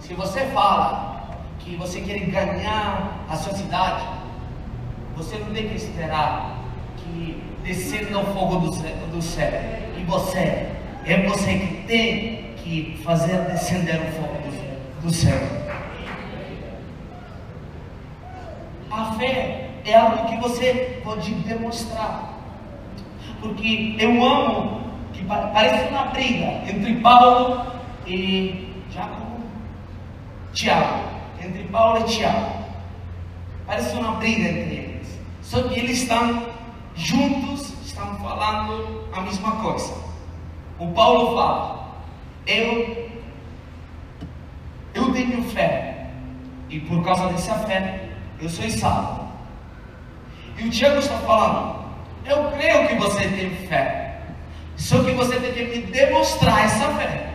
Se 0.00 0.14
você 0.14 0.46
fala 0.48 1.40
que 1.58 1.74
você 1.76 2.02
quer 2.02 2.20
ganhar 2.26 3.24
a 3.28 3.36
sua 3.36 3.54
cidade, 3.54 4.06
você 5.16 5.38
não 5.38 5.52
tem 5.54 5.70
que 5.70 5.76
esperar 5.76 6.60
que 6.98 7.42
descenda 7.64 8.18
o 8.18 8.26
fogo 8.26 8.58
do 8.58 8.74
céu, 8.74 8.96
do 9.10 9.22
céu. 9.22 9.50
E 9.98 10.04
você, 10.04 10.70
é 11.06 11.26
você 11.26 11.58
que 11.58 11.86
tem 11.86 12.54
que 12.56 13.00
fazer 13.02 13.40
descender 13.50 14.00
o 14.02 14.12
fogo 14.12 14.36
do 15.02 15.10
céu. 15.12 15.65
Fé 19.18 19.70
é 19.84 19.94
algo 19.94 20.28
que 20.28 20.36
você 20.36 21.00
pode 21.04 21.32
demonstrar. 21.34 22.34
Porque 23.40 23.96
eu 23.98 24.24
amo 24.24 24.80
que 25.12 25.24
parece 25.24 25.88
uma 25.88 26.06
briga 26.06 26.46
entre 26.68 26.94
Paulo 26.96 27.66
e 28.06 28.72
Jacob, 28.90 29.40
Tiago. 30.52 31.04
Entre 31.42 31.64
Paulo 31.64 32.00
e 32.00 32.04
Tiago. 32.04 32.64
Parece 33.66 33.96
uma 33.96 34.12
briga 34.12 34.48
entre 34.48 34.74
eles. 34.74 35.18
Só 35.42 35.62
que 35.62 35.78
eles 35.78 36.02
estão 36.02 36.46
juntos, 36.94 37.72
estão 37.84 38.16
falando 38.16 39.08
a 39.12 39.20
mesma 39.20 39.52
coisa. 39.56 39.94
O 40.78 40.88
Paulo 40.88 41.36
fala: 41.36 41.96
Eu, 42.46 43.10
eu 44.94 45.12
tenho 45.12 45.42
fé. 45.50 46.10
E 46.68 46.80
por 46.80 47.04
causa 47.04 47.28
dessa 47.28 47.54
fé, 47.60 48.05
eu 48.40 48.48
sou 48.48 48.68
salvo. 48.70 49.26
E 50.58 50.64
o 50.64 50.70
Tiago 50.70 50.98
está 50.98 51.16
falando, 51.18 51.84
eu 52.24 52.50
creio 52.52 52.88
que 52.88 52.94
você 52.96 53.28
tem 53.28 53.50
fé, 53.68 54.20
só 54.76 55.02
que 55.02 55.12
você 55.12 55.38
tem 55.38 55.52
que 55.52 55.64
me 55.64 55.82
demonstrar 55.86 56.64
essa 56.64 56.88
fé. 56.94 57.34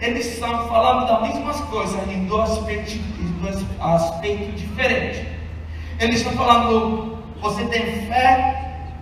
Eles 0.00 0.32
estão 0.32 0.68
falando 0.68 1.06
das 1.06 1.22
mesmas 1.22 1.60
coisas 1.62 2.08
em 2.08 2.24
dois 2.24 2.50
aspectos, 2.50 4.60
diferentes. 4.60 5.26
Eles 5.98 6.16
estão 6.16 6.32
falando, 6.32 7.18
você 7.40 7.64
tem 7.66 8.06
fé, 8.06 8.60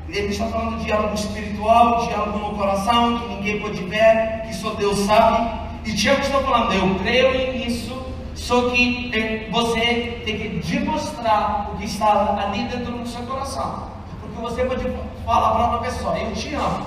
ele 0.09 0.29
está 0.29 0.47
falando 0.47 0.83
de 0.83 0.91
algo 0.91 1.15
espiritual, 1.15 2.07
de 2.07 2.15
algo 2.15 2.39
no 2.39 2.57
coração 2.57 3.21
que 3.21 3.29
ninguém 3.29 3.61
pode 3.61 3.83
ver, 3.85 4.43
que 4.47 4.55
só 4.55 4.71
Deus 4.71 4.99
sabe. 5.01 5.69
E 5.85 5.95
Tiago 5.95 6.21
está 6.21 6.41
falando, 6.41 6.73
eu 6.73 6.95
creio 6.97 7.53
nisso, 7.53 7.95
só 8.39 8.71
que 8.71 9.11
é, 9.15 9.51
você 9.51 10.23
tem 10.25 10.39
que 10.39 10.49
demonstrar 10.71 11.71
o 11.73 11.77
que 11.77 11.85
está 11.85 12.41
ali 12.41 12.65
dentro 12.65 12.93
do 12.97 13.07
seu 13.07 13.23
coração. 13.25 13.91
Porque 14.21 14.41
você 14.41 14.65
pode 14.65 14.85
falar 15.27 15.55
para 15.55 15.67
uma 15.67 15.79
pessoa, 15.81 16.17
eu 16.17 16.33
te 16.33 16.55
amo. 16.55 16.87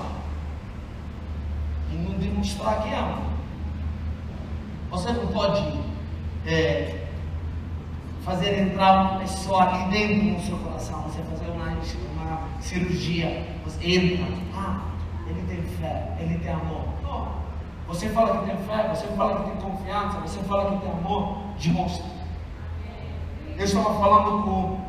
E 1.92 1.94
não 1.94 2.18
demonstrar 2.18 2.82
que 2.82 2.92
ama. 2.92 3.18
Você 4.90 5.12
não 5.12 5.26
pode 5.26 5.78
é, 6.46 7.06
fazer 8.24 8.58
entrar 8.58 9.02
uma 9.02 9.20
pessoa 9.20 9.62
ali 9.62 9.90
dentro 9.90 10.34
do 10.34 10.46
seu 10.46 10.56
coração. 10.56 11.02
Você 11.02 11.22
fazer 11.22 11.50
uma, 11.50 11.66
uma 11.66 12.48
cirurgia. 12.60 13.46
Você 13.64 13.86
entra. 13.86 14.26
Ah, 14.56 14.80
ele 15.26 15.42
tem 15.42 15.62
fé, 15.76 16.16
ele 16.18 16.38
tem 16.38 16.50
amor. 16.50 16.86
Não. 17.02 17.28
Você 17.88 18.08
fala 18.08 18.38
que 18.38 18.46
tem 18.46 18.56
fé, 18.66 18.88
você 18.88 19.06
fala 19.08 19.42
que 19.42 19.50
tem 19.50 19.60
confiança, 19.60 20.18
você 20.20 20.38
fala 20.44 20.70
que 20.70 20.86
tem 20.86 20.90
amor, 20.90 21.41
demonstra. 21.60 22.04
Eu 23.56 23.64
estava 23.64 23.94
falando 23.94 24.42
com 24.44 24.80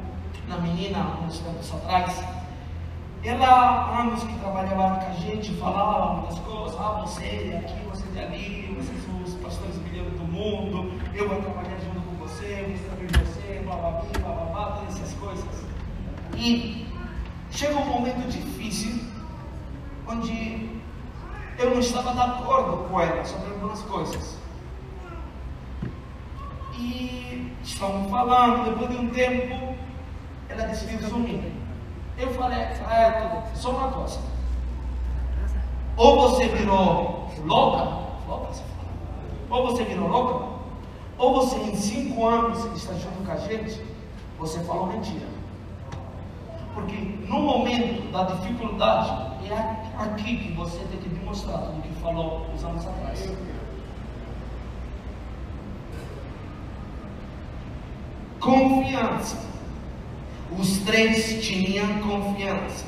uma 0.47 0.57
menina 0.59 1.19
uns 1.25 1.39
tempos 1.39 1.73
atrás. 1.73 2.23
Ela, 3.23 3.47
há 3.47 4.01
anos 4.01 4.23
que 4.23 4.33
trabalhava 4.39 4.99
com 4.99 5.11
a 5.11 5.13
gente, 5.13 5.53
falava 5.55 6.15
muitas 6.15 6.39
coisas. 6.39 6.79
Ah, 6.79 7.01
você 7.05 7.25
é 7.25 7.57
aqui, 7.59 7.85
você 7.89 8.19
é 8.19 8.23
ali, 8.25 8.75
vocês 8.77 9.03
são 9.05 9.21
os 9.21 9.33
pastores 9.35 9.77
milhões 9.77 10.11
do 10.13 10.25
mundo. 10.25 10.91
Eu 11.13 11.29
vou 11.29 11.41
trabalhar 11.41 11.77
junto 11.79 12.01
com 12.01 12.15
você, 12.15 12.63
vou 12.65 12.75
escrever 12.75 13.25
você, 13.25 13.61
blá 13.63 13.75
blá 13.75 13.91
blá, 13.91 14.33
blá, 14.33 14.45
blá, 14.45 14.65
todas 14.77 14.95
essas 14.95 15.13
coisas. 15.13 15.45
E 16.35 16.87
chega 17.51 17.77
um 17.77 17.85
momento 17.85 18.27
difícil, 18.29 19.03
onde 20.07 20.81
eu 21.57 21.69
não 21.69 21.79
estava 21.79 22.13
de 22.13 22.19
acordo 22.19 22.89
com 22.89 22.99
ela 22.99 23.23
sobre 23.23 23.51
algumas 23.51 23.81
coisas. 23.83 24.42
E 26.83 27.55
estamos 27.63 28.11
falando, 28.11 28.65
depois 28.65 28.89
de 28.89 28.97
um 28.97 29.09
tempo, 29.09 29.73
ela 30.49 30.67
decidiu 30.67 30.99
sumir. 31.07 31.53
Eu 32.17 32.33
falei 32.33 32.59
ela, 32.59 33.43
só 33.55 33.71
uma 33.71 33.89
coisa. 33.89 34.19
Ou 35.95 36.21
você 36.21 36.49
virou 36.49 37.29
louca, 37.45 37.83
louca 38.27 38.47
você. 38.47 38.63
Ou 39.49 39.63
você 39.67 39.83
virou 39.85 40.09
louca, 40.09 40.45
ou 41.17 41.33
você 41.35 41.55
em 41.55 41.75
cinco 41.75 42.25
anos 42.25 42.65
está 42.75 42.93
junto 42.95 43.25
com 43.25 43.31
a 43.31 43.37
gente, 43.37 43.81
você 44.37 44.59
falou 44.65 44.87
mentira. 44.87 45.27
Porque 46.73 46.97
no 47.29 47.39
momento 47.39 48.11
da 48.11 48.23
dificuldade, 48.23 49.33
é 49.49 50.03
aqui 50.03 50.37
que 50.37 50.51
você 50.51 50.79
tem 50.79 50.99
que 50.99 51.09
demonstrar 51.09 51.59
tudo 51.59 51.81
que 51.81 51.93
falou 52.01 52.45
uns 52.53 52.63
anos 52.63 52.85
atrás. 52.85 53.31
Confiança. 58.43 59.37
Os 60.59 60.79
três 60.79 61.41
tinham 61.41 61.87
confiança. 61.99 62.85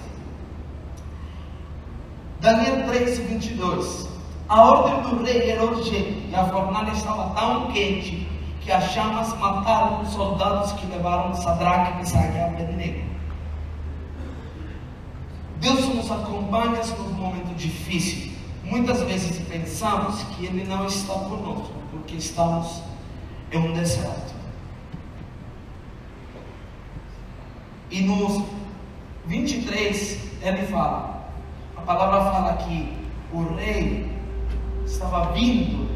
Daniel 2.41 2.85
3, 2.85 3.19
22. 3.19 4.09
A 4.49 4.61
ordem 4.61 5.01
do 5.01 5.23
rei 5.23 5.51
era 5.51 5.63
urgente 5.63 6.27
e 6.29 6.35
a 6.35 6.43
fornalha 6.43 6.91
estava 6.91 7.33
tão 7.39 7.71
quente 7.71 8.27
que 8.59 8.69
as 8.69 8.91
chamas 8.91 9.29
mataram 9.39 10.01
os 10.01 10.09
soldados 10.09 10.73
que 10.73 10.87
levaram 10.87 11.33
Sadraque, 11.33 11.99
Mesaque 11.99 12.35
e 12.35 12.41
Abednego. 12.41 13.05
Deus 15.61 15.87
nos 15.87 16.11
acompanha 16.11 16.81
nos 16.81 17.11
momentos 17.17 17.55
difíceis. 17.55 18.33
Muitas 18.65 19.01
vezes 19.03 19.39
pensamos 19.47 20.21
que 20.35 20.47
Ele 20.47 20.65
não 20.65 20.85
está 20.85 21.13
conosco, 21.13 21.71
porque 21.91 22.17
estamos 22.17 22.81
em 23.53 23.57
um 23.57 23.71
deserto. 23.71 24.34
E 27.95 28.01
no 28.01 28.45
23 29.25 30.19
ele 30.41 30.67
fala, 30.67 31.29
a 31.77 31.81
palavra 31.81 32.29
fala 32.29 32.57
que 32.57 32.93
o 33.31 33.55
rei 33.55 34.11
estava 34.85 35.31
vindo, 35.31 35.89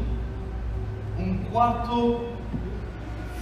um 1.18 1.36
quarto 1.52 2.26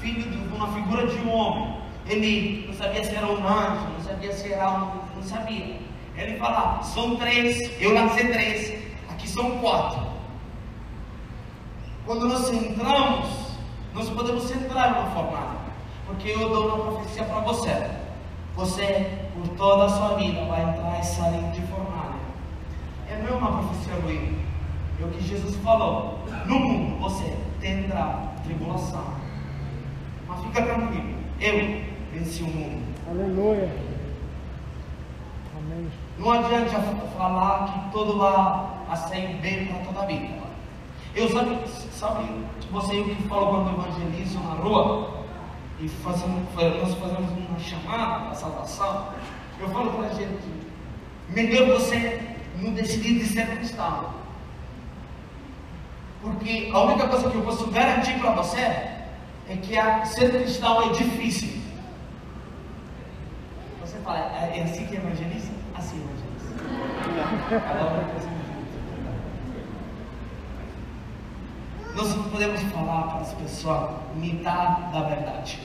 filho 0.01 0.29
de 0.29 0.57
uma 0.57 0.67
figura 0.73 1.07
de 1.07 1.19
um 1.19 1.33
homem. 1.33 1.77
Ele 2.09 2.65
não 2.67 2.75
sabia 2.75 3.05
se 3.05 3.15
era 3.15 3.29
um 3.29 3.47
anjo, 3.47 3.93
não 3.97 4.01
sabia 4.03 4.33
se 4.33 4.53
era 4.53 4.71
um. 4.73 4.91
não 5.15 5.23
sabia. 5.23 5.77
Ele 6.17 6.37
fala, 6.37 6.83
são 6.83 7.15
três, 7.15 7.81
eu 7.81 7.95
lancei 7.95 8.27
três, 8.27 8.77
aqui 9.09 9.29
são 9.29 9.61
quatro. 9.61 10.05
Quando 12.05 12.27
nós 12.27 12.53
entramos, 12.53 13.29
nós 13.95 14.11
podemos 14.11 14.51
entrar 14.51 14.97
numa 14.97 15.11
fornalha. 15.13 15.59
Porque 16.07 16.31
eu 16.31 16.49
dou 16.49 16.67
uma 16.67 16.93
profecia 16.95 17.23
para 17.23 17.39
você. 17.39 17.98
Você, 18.59 19.09
por 19.35 19.47
toda 19.57 19.85
a 19.85 19.89
sua 19.89 20.17
vida, 20.17 20.45
vai 20.47 20.69
entrar 20.69 20.99
e 20.99 21.05
sair 21.05 21.49
de 21.53 21.63
fornalha. 21.69 22.19
É 23.09 23.23
não 23.23 23.29
é 23.29 23.39
uma 23.39 23.63
profecia 23.63 23.95
ruim. 24.03 24.37
É 25.01 25.05
o 25.05 25.09
que 25.11 25.23
Jesus 25.23 25.55
falou. 25.63 26.19
No 26.45 26.59
mundo 26.59 26.99
você 26.99 27.37
terá 27.61 28.33
tribulação. 28.43 29.15
Mas 30.27 30.41
fica 30.41 30.63
tranquilo. 30.63 31.15
Eu 31.41 31.85
venci 32.13 32.43
o 32.43 32.49
mundo. 32.49 32.83
Aleluia. 33.09 33.71
Amém. 35.57 35.89
Não 36.19 36.33
adianta 36.33 36.81
falar 37.17 37.65
que 37.65 37.93
tudo 37.93 38.19
vai 38.19 38.97
sair 38.97 39.37
bem 39.37 39.67
para 39.67 39.85
toda 39.85 40.03
a 40.03 40.07
vida. 40.07 40.35
Eu 41.15 41.29
sabe, 41.29 41.61
sabe, 41.93 42.25
você 42.73 42.99
o 42.99 43.05
que 43.05 43.23
falou 43.29 43.51
quando 43.51 43.81
evangelizo 43.81 44.41
na 44.41 44.55
rua 44.55 45.18
e 45.81 45.89
fazemos, 45.89 46.43
nós 46.55 46.95
fazemos 46.95 47.31
uma 47.31 47.59
chamada 47.59 48.25
para 48.27 48.35
salvação. 48.35 49.09
Eu 49.61 49.69
falo 49.69 49.93
para 49.93 50.09
a 50.09 50.15
gente, 50.15 50.43
melhor 51.29 51.79
você 51.79 52.37
não 52.61 52.73
decidir 52.73 53.19
de 53.19 53.27
ser 53.27 53.47
cristão. 53.57 54.15
Porque 56.21 56.71
a 56.73 56.81
única 56.81 57.07
coisa 57.07 57.31
que 57.31 57.37
eu 57.37 57.43
posso 57.43 57.71
garantir 57.71 58.19
para 58.19 58.33
você 58.33 58.59
é 58.61 59.09
que 59.63 59.79
a, 59.79 60.05
ser 60.05 60.31
cristão 60.31 60.83
é 60.83 60.93
difícil. 60.93 61.61
Você 63.81 63.99
fala, 63.99 64.19
é, 64.19 64.59
é 64.59 64.63
assim 64.65 64.85
que 64.87 64.97
evangeliza? 64.97 65.53
Assim 65.77 65.97
evangeliza 65.97 66.29
coisa 68.13 68.39
Nós 71.95 72.15
não 72.15 72.25
podemos 72.25 72.61
falar 72.65 73.03
para 73.03 73.21
as 73.21 73.33
pessoas 73.35 73.91
metade 74.17 74.93
da 74.93 75.01
verdade. 75.03 75.59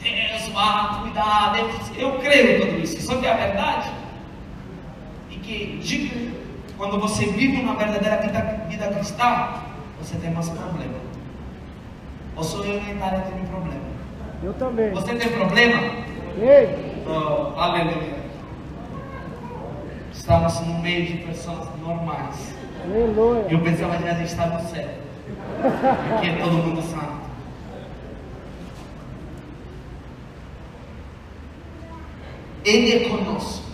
Deus 0.00 0.48
vai 0.52 1.00
cuidar, 1.00 1.52
Deus, 1.52 1.90
eu 1.96 2.18
creio 2.18 2.56
em 2.56 2.66
tudo 2.66 2.80
isso. 2.82 3.00
Só 3.02 3.16
que 3.18 3.26
é 3.26 3.32
a 3.32 3.36
verdade 3.36 3.90
e 5.30 5.36
que 5.36 5.78
de, 5.78 6.34
quando 6.76 7.00
você 7.00 7.26
vive 7.26 7.62
uma 7.62 7.74
verdadeira 7.76 8.16
vida, 8.20 8.40
vida 8.68 8.88
cristã, 8.88 9.48
você 10.00 10.16
tem 10.16 10.30
mais 10.30 10.48
problema. 10.48 10.94
Ou 12.36 12.42
sou 12.42 12.64
eu 12.64 12.82
na 12.82 12.90
Itália 12.90 13.20
tenho 13.20 13.46
problema? 13.46 13.80
Eu 14.42 14.52
também. 14.54 14.90
Você 14.90 15.14
tem 15.14 15.32
problema? 15.32 15.80
Ei, 16.38 16.94
Oh, 17.06 17.58
aleluia. 17.60 18.24
Estamos 20.12 20.58
no 20.60 20.78
meio 20.78 21.04
de 21.06 21.18
pessoas 21.18 21.68
normais. 21.82 22.54
Aleluia. 22.84 23.46
Eu 23.50 23.60
pensava 23.60 23.96
que 23.96 24.08
a 24.08 24.14
gente 24.14 24.28
estava 24.28 24.62
no 24.62 24.68
céu. 24.68 24.88
Porque 26.10 26.26
é 26.26 26.36
todo 26.36 26.52
mundo 26.52 26.82
santo. 26.82 27.24
Ele 32.64 32.92
é 32.92 33.08
conosco. 33.08 33.64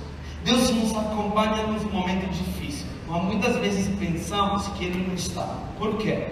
Deus 0.44 0.70
nos 0.70 0.96
acompanha 0.96 1.66
nos 1.66 1.84
momentos 1.84 2.36
difíceis. 2.38 2.86
Mas 3.08 3.22
muitas 3.24 3.56
vezes 3.56 3.88
pensamos 3.98 4.68
que 4.68 4.84
Ele 4.84 5.06
não 5.06 5.14
está. 5.14 5.58
Por 5.78 5.96
quê? 5.98 6.28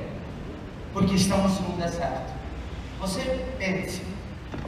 Porque 0.92 1.14
estamos 1.14 1.60
num 1.60 1.76
deserto. 1.76 2.32
Você 3.00 3.20
pense, 3.58 4.02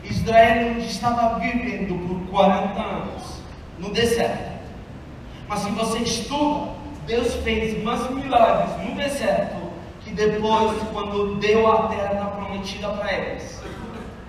Israel 0.05 0.79
estava 0.79 1.39
vivendo 1.39 2.07
por 2.07 2.31
40 2.31 2.81
anos 2.81 3.41
no 3.79 3.91
deserto. 3.93 4.61
Mas 5.49 5.61
se 5.61 5.71
você 5.71 5.99
estuda, 5.99 6.80
Deus 7.11 7.35
fez 7.43 7.83
mais 7.83 8.09
milagres 8.09 8.71
no 8.89 8.95
deserto 8.95 9.57
que 10.05 10.13
depois, 10.13 10.81
quando 10.93 11.41
deu 11.41 11.69
a 11.69 11.89
terra 11.89 12.27
prometida 12.37 12.89
para 12.91 13.13
eles. 13.13 13.61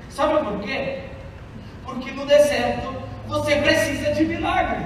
Sabe 0.10 0.44
por 0.44 0.60
quê? 0.62 1.04
Porque 1.86 2.10
no 2.10 2.26
deserto 2.26 2.92
você 3.28 3.58
precisa 3.58 4.16
de 4.16 4.26
milagre. 4.26 4.84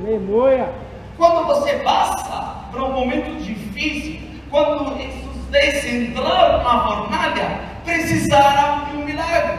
Aleluia. 0.00 0.72
Quando 1.16 1.46
você 1.46 1.72
passa 1.78 2.68
por 2.70 2.80
um 2.82 2.92
momento 2.92 3.42
difícil, 3.42 4.20
quando 4.48 4.96
esses 5.00 5.44
dez 5.50 5.84
entraram 5.92 6.62
na 6.62 6.86
fornalha, 6.86 7.60
precisaram 7.84 8.84
de 8.84 8.96
um 8.96 9.04
milagre. 9.06 9.58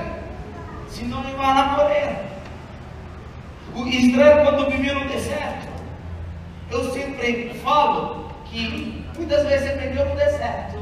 Senão 0.87 1.21
não 1.21 1.29
iam 1.29 1.71
morrer. 1.73 2.15
O 3.75 3.85
Israel, 3.85 4.45
quando 4.45 4.71
vivia 4.71 4.93
no 4.93 5.09
deserto, 5.09 5.64
eu 6.71 6.91
sempre 6.91 7.53
falo 7.63 8.29
que 8.45 9.05
muitas 9.17 9.45
vezes 9.47 9.69
é 9.69 9.75
melhor 9.75 10.07
no 10.07 10.15
deserto 10.15 10.79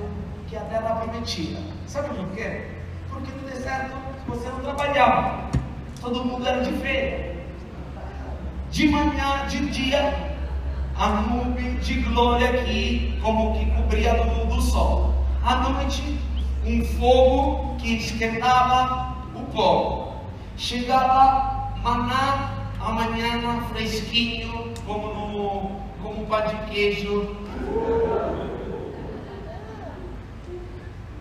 que 0.48 0.56
a 0.56 0.62
terra 0.62 0.96
prometida. 0.96 1.60
Sabe 1.88 2.10
por 2.16 2.28
quê? 2.30 2.68
Porque 3.10 3.32
no 3.32 3.50
deserto 3.50 3.94
você 4.28 4.48
não 4.50 4.60
trabalhava, 4.60 5.50
todo 6.02 6.26
mundo 6.26 6.48
era 6.48 6.64
de 6.64 6.72
feira. 6.74 7.34
De 8.72 8.88
manhã, 8.88 9.46
de 9.48 9.70
dia, 9.70 10.34
a 10.98 11.08
nuvem 11.10 11.76
de 11.76 12.02
glória 12.02 12.50
aqui, 12.50 13.20
como 13.22 13.58
que 13.58 13.66
cobria 13.72 14.14
do, 14.16 14.46
do 14.48 14.62
sol. 14.62 15.14
À 15.44 15.58
noite, 15.58 16.20
um 16.66 16.84
fogo 16.98 17.76
que 17.78 17.98
esquentava 17.98 19.16
o 19.36 19.42
povo. 19.54 20.14
Chegava 20.58 21.74
maná 21.84 22.54
amanhã 22.80 23.62
fresquinho, 23.72 24.72
de 26.42 26.56
queijo. 26.72 27.36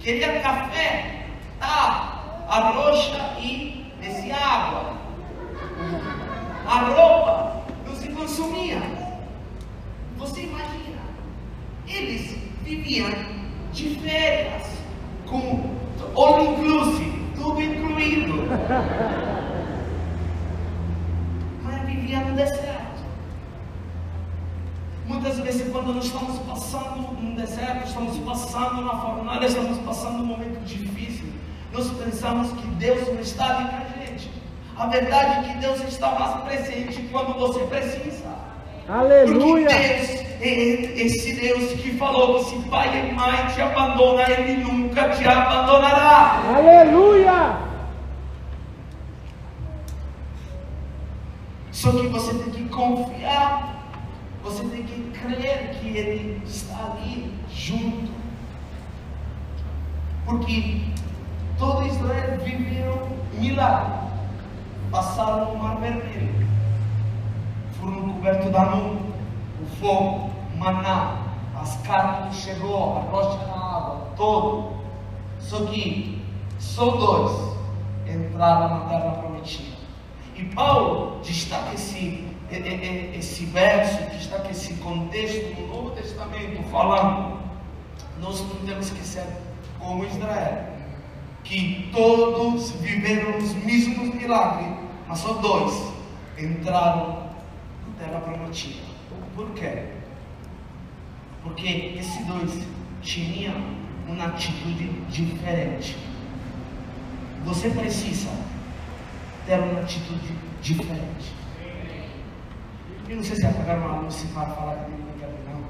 Queria 0.00 0.40
café, 0.40 1.26
tá? 1.60 2.44
A 2.48 2.70
roxa 2.70 3.34
e 3.38 3.92
descia 4.00 4.36
água. 4.36 4.96
A 6.66 6.78
roupa 6.80 7.62
não 7.86 7.94
se 7.94 8.08
consumia. 8.08 8.80
Você 10.16 10.42
imagina? 10.42 11.02
Eles 11.86 12.36
viviam 12.62 13.10
de 13.72 13.96
férias, 14.00 14.66
com 15.26 15.76
all 16.14 16.42
inclusive, 16.42 17.32
tudo 17.36 17.60
incluído. 17.60 18.44
Mas 21.62 21.82
vivia 21.86 22.20
no 22.20 22.34
deserto. 22.34 22.81
Muitas 25.06 25.38
vezes, 25.40 25.70
quando 25.72 25.94
nós 25.94 26.04
estamos 26.04 26.38
passando 26.40 27.12
no 27.20 27.34
deserto, 27.36 27.88
estamos 27.88 28.18
passando 28.18 28.82
na 28.82 29.00
fornalha, 29.00 29.46
estamos 29.46 29.78
passando 29.78 30.22
um 30.22 30.26
momento 30.26 30.64
difícil, 30.64 31.26
nós 31.72 31.90
pensamos 31.90 32.52
que 32.52 32.66
Deus 32.68 33.08
não 33.08 33.20
está 33.20 33.56
ali 33.56 33.68
com 33.68 33.76
a 33.76 34.06
gente. 34.06 34.30
A 34.76 34.86
verdade 34.86 35.38
é 35.38 35.52
que 35.52 35.58
Deus 35.58 35.80
está 35.82 36.10
mais 36.12 36.44
presente 36.44 37.08
quando 37.10 37.38
você 37.38 37.60
precisa. 37.64 38.32
Aleluia. 38.88 39.68
Porque 39.68 39.84
Deus 39.84 40.22
é 40.40 41.02
esse 41.02 41.32
Deus 41.34 41.72
que 41.80 41.96
falou 41.96 42.38
que 42.38 42.50
se 42.50 42.58
pai 42.68 43.08
e 43.08 43.12
mãe 43.12 43.46
te 43.54 43.60
abandona, 43.60 44.28
Ele 44.30 44.64
nunca 44.64 45.08
te 45.10 45.26
abandonará. 45.26 46.42
Aleluia. 46.54 47.58
Só 51.70 51.90
que 51.92 52.06
você 52.08 52.34
tem 52.34 52.50
que 52.52 52.68
confiar, 52.68 53.71
você 54.42 54.64
tem 54.64 54.82
que 54.82 55.10
crer 55.18 55.76
que 55.78 55.88
Ele 55.96 56.42
está 56.44 56.92
ali 56.92 57.32
junto. 57.50 58.12
Porque 60.24 60.82
todo 61.58 61.86
Israel 61.86 62.38
viveu 62.40 63.08
milagre. 63.34 64.02
Passaram 64.90 65.54
o 65.54 65.58
mar 65.58 65.76
vermelho, 65.78 66.46
foram 67.80 68.12
cobertos 68.12 68.52
da 68.52 68.66
nuvem, 68.66 69.10
o 69.62 69.66
fogo, 69.80 70.30
o 70.54 70.58
maná, 70.58 71.16
as 71.58 71.76
carnes 71.78 72.36
chegou, 72.36 72.98
a 72.98 73.00
rocha 73.00 73.46
na 73.46 73.54
água, 73.54 74.08
todo. 74.18 74.72
Só 75.40 75.64
que 75.64 76.22
só 76.58 76.90
dois 76.90 77.56
entraram 78.06 78.80
na 78.80 78.84
terra 78.86 79.10
prometida. 79.12 79.76
E 80.36 80.44
Paulo 80.44 81.20
destaca 81.22 81.72
esse, 81.72 82.28
esse 82.56 83.44
verso, 83.46 84.02
destaca 84.10 84.50
esse 84.50 84.74
contexto 84.74 85.60
no 85.60 85.66
Novo 85.68 85.90
Testamento, 85.90 86.62
falando: 86.70 87.40
nós 88.20 88.40
não 88.40 88.66
temos 88.66 88.90
que 88.90 89.04
ser 89.04 89.26
como 89.78 90.04
Israel, 90.04 90.68
que 91.44 91.88
todos 91.92 92.72
viveram 92.72 93.38
os 93.38 93.52
mesmos 93.54 94.14
milagres, 94.14 94.76
mas 95.08 95.18
só 95.18 95.34
dois 95.34 95.92
entraram 96.38 97.30
na 97.86 98.04
terra 98.04 98.20
prometida. 98.20 98.82
Por 99.34 99.50
quê? 99.52 99.84
Porque 101.42 101.94
esses 101.98 102.26
dois 102.26 102.62
tinham 103.02 103.54
uma 104.06 104.26
atitude 104.26 104.88
diferente. 105.08 105.96
Você 107.44 107.70
precisa 107.70 108.30
ter 109.46 109.58
uma 109.58 109.80
atitude 109.80 110.32
diferente. 110.60 111.41
Eu 113.08 113.16
não 113.16 113.24
sei 113.24 113.36
se 113.36 113.46
apagaram 113.46 113.86
uma 113.86 114.00
luz 114.00 114.24
para 114.32 114.46
falar 114.46 114.76
que 114.76 114.90
não 114.90 115.12
quero 115.18 115.32
não. 115.48 115.62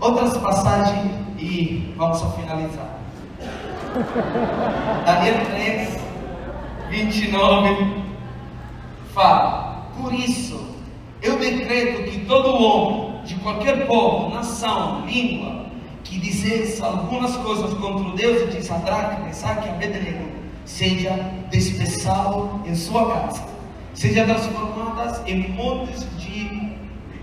Outras 0.00 0.36
passagens 0.38 1.12
e 1.38 1.94
vamos 1.96 2.22
a 2.22 2.30
finalizar. 2.30 2.98
Daniel 5.06 5.46
3, 5.46 5.98
29 6.90 8.04
fala: 9.14 9.88
Por 9.96 10.12
isso 10.12 10.68
eu 11.22 11.38
decreto 11.38 12.10
que 12.10 12.24
todo 12.26 12.62
homem 12.62 13.22
de 13.24 13.34
qualquer 13.36 13.86
povo, 13.86 14.34
nação, 14.34 15.04
língua, 15.06 15.66
que 16.04 16.18
dizesse 16.18 16.82
algumas 16.82 17.36
coisas 17.36 17.74
contra 17.74 18.08
o 18.08 18.16
Deus 18.16 18.54
de 18.54 18.64
Sadraque, 18.64 19.22
Mesaque 19.22 19.66
e 19.66 19.70
Abednego, 19.70 20.27
seja 20.68 21.12
despeçado 21.50 22.62
em 22.66 22.74
sua 22.74 23.10
casa, 23.12 23.42
seja 23.94 24.24
transformadas 24.26 25.26
em 25.26 25.48
montes 25.48 26.06
de 26.18 26.76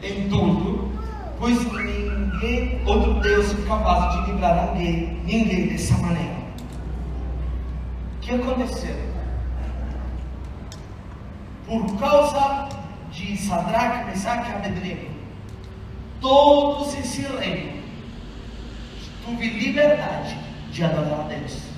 entulho, 0.04 0.92
pois 1.40 1.64
ninguém, 1.72 2.82
outro 2.86 3.14
Deus 3.22 3.54
capaz 3.68 4.26
de 4.26 4.32
livrar 4.32 4.74
ninguém, 4.76 5.22
ninguém 5.24 5.68
dessa 5.68 5.96
maneira. 6.00 6.36
O 8.18 8.20
que 8.20 8.34
aconteceu? 8.34 8.96
Por 11.68 11.98
causa 11.98 12.70
de 13.12 13.38
Sadraque, 13.38 14.10
Mesaque 14.10 14.50
e 14.50 14.54
Abednego, 14.56 15.12
todos 16.20 16.96
esse 16.98 17.22
reino 17.22 17.76
tive 19.24 19.50
liberdade 19.50 20.38
de 20.72 20.84
adorar 20.84 21.22
a 21.22 21.28
Deus. 21.28 21.75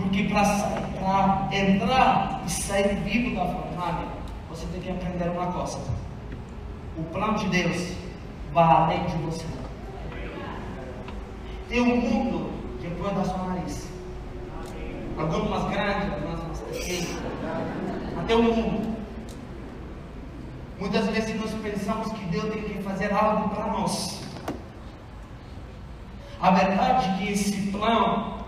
Porque 0.00 0.24
para 0.24 1.48
entrar 1.52 2.42
e 2.46 2.50
sair 2.50 2.96
vivo 3.04 3.36
da 3.36 3.44
fornalha, 3.44 4.08
você 4.48 4.66
tem 4.68 4.80
que 4.80 4.90
aprender 4.90 5.28
uma 5.28 5.52
coisa. 5.52 5.78
O 6.96 7.02
plano 7.04 7.38
de 7.38 7.48
Deus 7.50 7.92
vai 8.52 8.64
além 8.64 9.04
de 9.04 9.16
você. 9.18 9.44
Tem 11.68 11.82
um 11.82 11.96
mundo 11.96 12.50
depois 12.80 13.14
da 13.14 13.24
sua 13.24 13.46
nariz. 13.46 13.88
Algumas 15.18 15.70
grandes, 15.70 16.12
algumas 16.12 16.42
mais 16.44 16.58
pequenas. 16.60 17.22
Até 18.18 18.34
o 18.34 18.42
mundo. 18.42 18.96
Muitas 20.78 21.06
vezes 21.08 21.38
nós 21.38 21.52
pensamos 21.62 22.10
que 22.12 22.24
Deus 22.24 22.52
tem 22.52 22.62
que 22.62 22.82
fazer 22.82 23.12
algo 23.12 23.50
para 23.50 23.66
nós. 23.66 24.22
A 26.40 26.50
verdade 26.52 27.06
é 27.06 27.16
que 27.18 27.32
esse 27.32 27.70
plano 27.70 28.39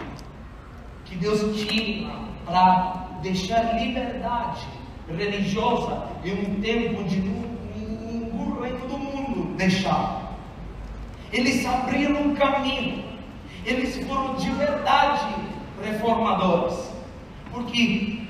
que 1.12 1.18
Deus 1.18 1.40
tinha 1.58 2.10
para 2.46 3.18
deixar 3.22 3.78
liberdade 3.78 4.66
religiosa 5.06 6.08
em 6.24 6.32
um 6.32 6.60
tempo 6.60 7.04
de 7.04 7.20
nenhum 7.20 8.60
reino 8.60 8.88
do 8.88 8.98
mundo 8.98 9.54
deixar. 9.56 10.38
Eles 11.30 11.66
abriram 11.66 12.22
um 12.22 12.34
caminho. 12.34 13.04
Eles 13.64 13.96
foram 14.06 14.34
de 14.36 14.50
verdade 14.52 15.34
reformadores. 15.84 16.90
Porque 17.52 18.22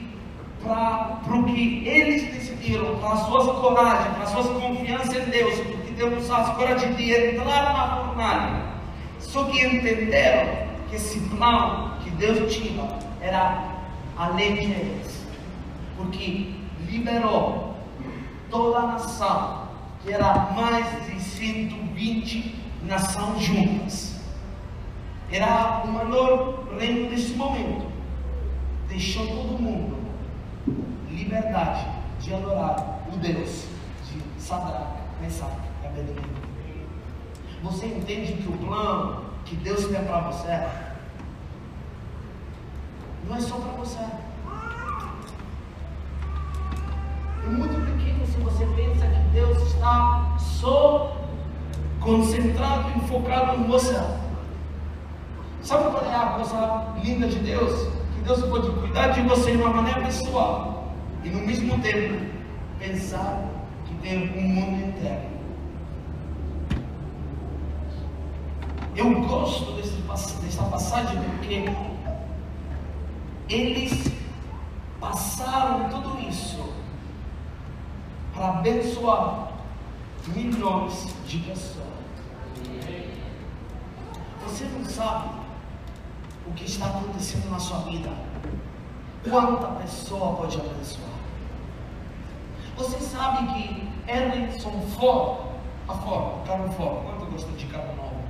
para 0.62 1.20
o 1.28 1.44
que 1.44 1.86
eles 1.86 2.32
decidiram, 2.32 2.96
para 2.98 3.12
as 3.12 3.20
suas 3.26 3.46
coragens, 3.60 4.14
para 4.14 4.24
as 4.24 4.30
suas 4.30 4.46
confianças 4.48 5.16
em 5.16 5.30
Deus, 5.30 5.60
porque 5.60 5.92
temos 5.92 6.30
as 6.30 6.56
coragem 6.56 6.94
de 6.94 7.12
entrar 7.12 7.72
na 7.74 7.96
fornalha. 7.96 8.62
Só 9.20 9.44
que 9.44 9.64
entenderam 9.64 10.66
que 10.88 10.96
esse 10.96 11.18
plano 11.20 11.92
Deus 12.22 12.54
tinha 12.54 12.88
era 13.20 13.82
de 14.38 14.70
eles. 14.70 15.26
Porque 15.96 16.54
liberou 16.88 17.74
toda 18.48 18.78
a 18.78 18.86
nação, 18.92 19.68
que 20.00 20.12
era 20.12 20.52
mais 20.52 20.86
de 21.06 21.20
120 21.20 22.54
nações 22.84 23.42
juntas. 23.42 24.20
Era 25.32 25.82
o 25.84 25.88
maior 25.88 26.64
reino 26.78 27.10
nesse 27.10 27.34
momento. 27.34 27.90
Deixou 28.88 29.26
todo 29.26 29.60
mundo 29.60 29.96
liberdade 31.10 31.88
de 32.20 32.34
adorar 32.34 33.04
o 33.12 33.16
Deus 33.16 33.66
de 34.06 34.40
Sadraque, 34.40 35.00
Mesaque 35.20 35.68
e 35.82 35.86
Abednego. 35.88 36.28
Você 37.64 37.86
entende 37.86 38.34
que 38.34 38.48
o 38.48 38.52
plano 38.58 39.24
que 39.44 39.56
Deus 39.56 39.86
tem 39.86 40.04
para 40.04 40.20
você 40.20 40.91
não 43.28 43.36
é 43.36 43.40
só 43.40 43.56
para 43.56 43.72
você. 43.72 43.98
É 47.44 47.48
muito 47.48 47.74
pequeno 47.86 48.26
se 48.26 48.38
você 48.40 48.66
pensa 48.76 49.06
que 49.06 49.20
Deus 49.32 49.58
está 49.62 50.36
só 50.38 51.16
concentrado 52.00 52.90
e 52.96 53.00
focado 53.08 53.60
em 53.60 53.64
você. 53.64 54.00
Sabe 55.62 55.90
qual 55.90 56.04
é 56.04 56.14
a 56.14 56.26
coisa 56.30 56.94
linda 57.02 57.28
de 57.28 57.38
Deus? 57.38 57.88
Que 58.14 58.20
Deus 58.22 58.42
pode 58.42 58.70
cuidar 58.70 59.08
de 59.08 59.22
você 59.22 59.52
de 59.52 59.58
uma 59.58 59.70
maneira 59.70 60.00
pessoal 60.02 60.92
e 61.24 61.28
no 61.30 61.40
mesmo 61.46 61.78
tempo 61.80 62.26
pensar 62.78 63.44
que 63.84 63.94
tem 63.96 64.36
um 64.36 64.42
mundo 64.42 64.88
inteiro. 64.88 65.32
Eu 68.94 69.22
gosto 69.22 69.72
desse, 69.72 69.96
dessa 70.42 70.64
passagem 70.64 71.18
porque 71.22 71.64
eles 73.52 74.10
passaram 74.98 75.88
tudo 75.90 76.18
isso 76.26 76.72
para 78.32 78.48
abençoar 78.48 79.52
milhões 80.28 81.14
de 81.26 81.38
pessoas. 81.40 81.82
Você 84.44 84.64
não 84.64 84.84
sabe 84.84 85.30
o 86.46 86.52
que 86.52 86.64
está 86.64 86.86
acontecendo 86.86 87.50
na 87.50 87.58
sua 87.58 87.78
vida. 87.80 88.10
Quanta 89.28 89.66
pessoa 89.82 90.34
pode 90.36 90.58
abençoar? 90.58 91.12
Você 92.76 92.98
sabe 93.00 93.46
que 93.52 93.88
Ellison 94.10 94.80
Ford, 94.98 95.46
a 95.88 95.94
Ford, 95.94 96.46
carro 96.46 96.72
Ford, 96.72 97.04
quanto 97.04 97.30
gosta 97.30 97.52
de 97.52 97.66
carro 97.66 97.94
novo? 97.96 98.22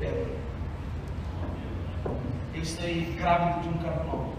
Eu. 0.00 0.36
Eu 2.56 2.62
estou 2.62 2.88
grávido 3.18 3.60
de 3.60 3.68
um 3.68 4.06
novo. 4.06 4.34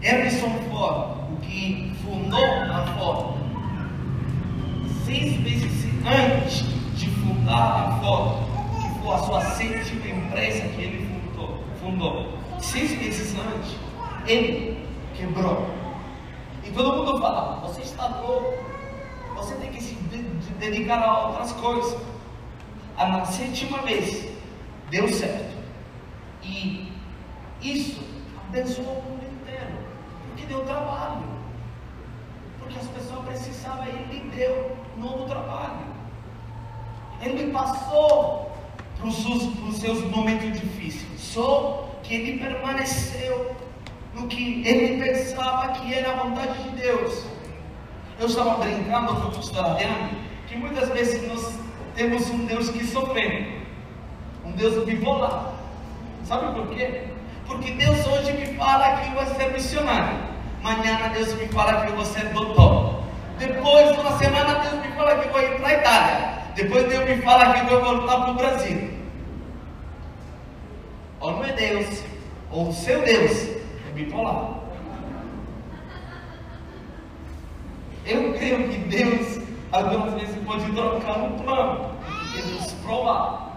Harrison 0.00 0.50
Ford, 0.70 1.32
o 1.32 1.36
que 1.42 1.92
fundou 2.04 2.44
a 2.44 2.86
Ford, 2.96 3.36
seis 5.04 5.36
meses 5.40 5.84
antes 6.06 6.64
de 6.96 7.08
fundar 7.08 7.88
a 7.88 8.00
Ford, 8.00 8.36
que 8.80 9.00
foi 9.00 9.14
a 9.14 9.18
sua 9.18 9.40
sétima 9.56 10.06
empresa 10.06 10.68
que 10.68 10.80
ele 10.80 11.06
fundou, 11.06 11.64
fundou 11.80 12.38
seis 12.60 12.92
meses 12.92 13.34
antes, 13.34 13.76
ele 14.28 14.86
quebrou. 15.16 15.66
E 16.64 16.70
todo 16.70 16.98
mundo 16.98 17.20
fala: 17.20 17.60
você 17.66 17.82
está 17.82 18.06
louco, 18.06 18.64
você 19.34 19.56
tem 19.56 19.72
que 19.72 19.82
se 19.82 19.96
dedicar 20.60 21.02
a 21.02 21.26
outras 21.26 21.50
coisas. 21.52 22.11
A 22.96 23.08
na 23.08 23.24
sétima 23.24 23.78
vez 23.82 24.28
deu 24.90 25.08
certo. 25.08 25.56
E 26.42 26.92
isso 27.62 28.02
abençoou 28.48 28.98
o 28.98 29.02
mundo 29.02 29.24
inteiro, 29.40 29.72
porque 30.28 30.46
deu 30.46 30.64
trabalho. 30.64 31.22
Porque 32.58 32.78
as 32.78 32.86
pessoas 32.88 33.24
precisavam, 33.24 33.86
ele 33.86 34.30
deu 34.34 34.76
novo 34.98 35.24
trabalho. 35.26 35.92
Ele 37.22 37.52
passou 37.52 38.52
para 38.98 39.06
os 39.06 39.78
seus, 39.78 40.04
momentos 40.04 40.60
difíceis. 40.60 41.20
Só 41.20 41.88
que 42.02 42.14
ele 42.14 42.38
permaneceu 42.38 43.56
no 44.14 44.26
que 44.26 44.66
ele 44.66 45.02
pensava 45.02 45.68
que 45.72 45.94
era 45.94 46.12
a 46.12 46.16
vontade 46.24 46.62
de 46.62 46.70
Deus. 46.70 47.24
Eu 48.18 48.26
estava 48.26 48.56
brincando 48.58 49.14
com 49.14 49.28
o 49.28 49.60
Adriano 49.60 50.10
que 50.46 50.56
muitas 50.56 50.88
vezes 50.90 51.26
nós 51.26 51.61
temos 51.94 52.28
um 52.30 52.46
Deus 52.46 52.70
que 52.70 52.84
sofre, 52.86 53.62
um 54.44 54.52
Deus 54.52 54.84
bipolar. 54.84 55.52
Sabe 56.24 56.52
por 56.54 56.68
quê? 56.68 57.04
Porque 57.46 57.72
Deus 57.72 58.06
hoje 58.06 58.32
me 58.32 58.46
fala 58.56 58.96
que 58.96 59.10
vou 59.10 59.26
ser 59.26 59.52
missionário. 59.52 60.18
Amanhã 60.62 61.10
Deus 61.12 61.34
me 61.34 61.48
fala 61.48 61.84
que 61.84 61.92
vou 61.92 62.04
ser 62.04 62.26
doutor. 62.26 63.02
Depois, 63.38 63.98
uma 63.98 64.16
semana, 64.18 64.60
Deus 64.60 64.74
me 64.74 64.92
fala 64.92 65.18
que 65.18 65.28
vou 65.28 65.40
ir 65.40 65.56
para 65.58 65.68
a 65.68 65.74
Itália. 65.74 66.42
Depois 66.54 66.88
Deus 66.88 67.04
me 67.08 67.16
fala 67.22 67.52
que 67.52 67.60
eu 67.60 67.80
vou 67.80 67.96
voltar 67.96 68.20
para 68.20 68.30
o 68.30 68.34
Brasil. 68.34 68.90
Ou 71.18 71.32
não 71.32 71.44
é 71.44 71.52
Deus, 71.52 72.02
ou 72.50 72.68
o 72.68 72.72
seu 72.72 73.02
Deus 73.02 73.48
é 73.88 73.92
bipolar. 73.94 74.62
Eu 78.04 78.32
creio 78.34 78.68
que 78.68 78.78
Deus, 78.78 79.41
algumas 79.72 80.14
vezes, 80.14 80.36
pode 80.44 80.70
trocar 80.72 81.18
um 81.18 81.38
plano 81.38 81.90
e 82.36 82.52
nos 82.52 82.72
provar, 82.74 83.56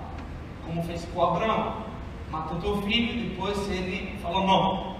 como 0.65 0.81
fez 0.83 1.05
com 1.13 1.21
Abraão. 1.21 1.85
Matou 2.31 2.57
teu 2.57 2.81
filho, 2.81 3.29
depois 3.29 3.69
ele 3.69 4.17
falou: 4.21 4.47
Não, 4.47 4.95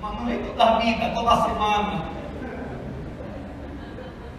mas 0.00 0.20
não 0.20 0.30
é 0.30 0.36
toda 0.36 0.64
a 0.64 0.78
vida, 0.78 1.10
toda 1.14 1.42
semana. 1.42 2.04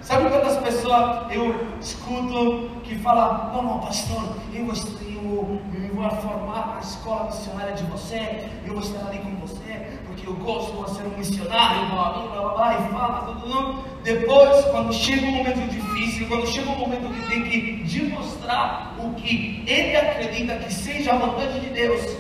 Sabe 0.02 0.30
quantas 0.30 0.58
pessoas 0.58 1.32
eu 1.32 1.56
escuto 1.80 2.70
que 2.84 2.96
falam: 3.00 3.52
Não, 3.54 3.64
não, 3.64 3.80
pastor, 3.80 4.38
eu, 4.54 4.66
eu, 4.66 5.62
eu 5.74 5.96
vou 5.96 6.10
formar 6.10 6.76
na 6.76 6.80
escola 6.80 7.26
missionária 7.26 7.74
de 7.74 7.84
você, 7.86 8.50
eu 8.66 8.74
vou 8.74 8.84
estar 8.84 9.08
ali 9.08 9.20
com 9.20 9.36
você, 9.38 9.93
porque 10.24 10.28
eu 10.28 10.34
gosto 10.36 10.84
de 10.86 10.98
ser 10.98 11.04
um 11.04 11.18
missionário, 11.18 11.90
blá 11.90 12.10
blá 12.10 12.28
blá, 12.28 12.54
blá 12.54 12.74
e 12.74 12.92
fala 12.92 13.22
tudo. 13.26 13.50
Não. 13.50 13.84
Depois, 14.04 14.66
quando 14.66 14.94
chega 14.94 15.26
um 15.26 15.32
momento 15.32 15.70
difícil, 15.70 16.28
quando 16.28 16.48
chega 16.48 16.70
um 16.70 16.78
momento 16.78 17.14
que 17.14 17.30
tem 17.30 17.44
que 17.44 17.84
demonstrar 17.84 18.96
o 19.00 19.14
que 19.14 19.64
ele 19.68 19.96
acredita 19.96 20.56
que 20.56 20.74
seja 20.74 21.14
a 21.14 21.18
vontade 21.18 21.60
de 21.60 21.70
Deus, 21.70 22.18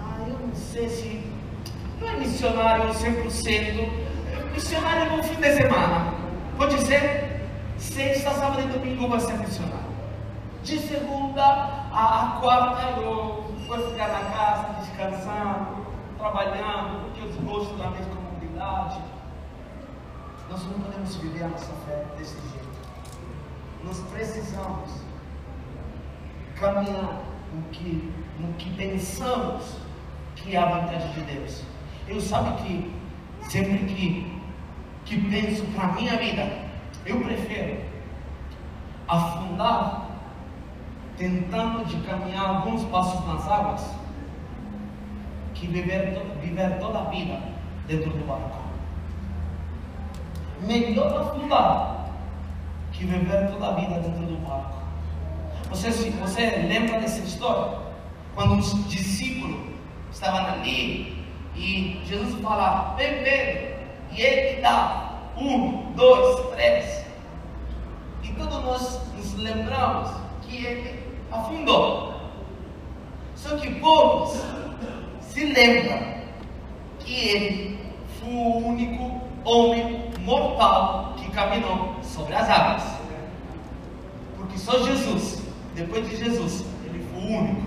ah, 0.00 0.18
eu 0.26 0.46
não 0.46 0.54
sei 0.54 0.88
se 0.88 1.20
não 2.00 2.08
é 2.08 2.16
missionário 2.16 2.90
100%, 2.90 3.88
é 4.32 4.52
missionário 4.52 5.16
no 5.16 5.22
fim 5.22 5.40
de 5.40 5.52
semana. 5.54 6.14
Pode 6.56 6.80
ser 6.82 7.40
sexta, 7.78 8.30
sábado 8.30 8.62
e 8.62 8.78
domingo 8.78 9.08
vai 9.08 9.20
ser 9.20 9.34
missionário. 9.38 9.82
De 10.62 10.78
segunda 10.78 11.42
a, 11.42 12.22
a 12.22 12.40
quarta 12.40 13.00
eu 13.00 13.52
vou 13.66 13.90
ficar 13.90 14.08
na 14.08 14.20
casa, 14.30 14.66
descansando, 14.80 15.51
trabalhando, 16.22 17.02
porque 17.02 17.20
eu 17.20 17.42
gosto 17.42 17.74
da 17.76 17.90
minha 17.90 18.04
comunidade. 18.04 19.00
Nós 20.48 20.62
não 20.64 20.78
podemos 20.78 21.16
viver 21.16 21.42
a 21.42 21.48
nossa 21.48 21.72
fé 21.84 22.06
desse 22.16 22.36
jeito. 22.48 22.68
Nós 23.84 23.98
precisamos 24.12 24.90
caminhar 26.60 27.22
no 27.52 27.62
que, 27.72 28.12
no 28.38 28.52
que 28.54 28.70
pensamos 28.76 29.78
que 30.36 30.54
é 30.54 30.60
a 30.60 30.66
vontade 30.66 31.12
de 31.12 31.20
Deus. 31.22 31.64
Eu 32.06 32.20
sabe 32.20 32.62
que 32.62 32.94
sempre 33.50 33.78
que, 33.78 34.40
que 35.04 35.28
penso 35.28 35.64
para 35.74 35.88
a 35.88 35.92
minha 35.92 36.16
vida, 36.16 36.48
eu 37.04 37.20
prefiro 37.20 37.82
afundar 39.08 40.08
tentando 41.16 41.84
de 41.84 41.96
caminhar 42.06 42.48
alguns 42.48 42.84
passos 42.84 43.26
nas 43.26 43.48
águas 43.48 44.01
que 45.62 45.68
viver, 45.68 46.20
viver 46.40 46.78
toda 46.80 46.98
a 46.98 47.04
vida 47.04 47.38
dentro 47.86 48.10
do 48.10 48.26
barco. 48.26 48.62
Melhor 50.60 51.20
afundar 51.20 52.10
que 52.90 53.04
viver 53.04 53.48
toda 53.52 53.68
a 53.68 53.74
vida 53.74 54.00
dentro 54.00 54.26
do 54.26 54.36
barco. 54.44 54.82
Você, 55.70 55.90
você 55.90 56.50
lembra 56.68 57.00
dessa 57.00 57.20
história? 57.20 57.78
Quando 58.34 58.58
os 58.58 58.88
discípulos 58.88 59.56
estavam 60.10 60.46
ali 60.46 61.24
e 61.54 62.00
Jesus 62.06 62.40
fala, 62.42 62.94
vem 62.96 63.22
Pedro, 63.22 63.76
e 64.10 64.20
ele 64.20 64.60
dá 64.60 65.12
um, 65.36 65.92
dois, 65.92 66.54
três. 66.54 67.06
E 68.24 68.32
todos 68.32 68.64
nós 68.64 69.00
nos 69.16 69.34
lembramos 69.36 70.10
que 70.42 70.56
ele 70.56 71.06
afundou. 71.30 72.14
Só 73.36 73.56
que 73.56 73.76
poucos 73.76 74.40
se 75.32 75.44
lembram 75.46 75.98
que 77.00 77.28
ele 77.28 77.78
foi 78.20 78.28
o 78.28 78.66
único 78.68 79.20
homem 79.44 80.10
mortal 80.20 81.14
que 81.16 81.30
caminhou 81.30 81.96
sobre 82.02 82.34
as 82.34 82.48
águas. 82.48 82.82
Porque 84.36 84.58
só 84.58 84.84
Jesus, 84.84 85.42
depois 85.74 86.08
de 86.08 86.16
Jesus, 86.16 86.66
ele 86.84 87.06
foi 87.10 87.22
o 87.22 87.38
único. 87.38 87.62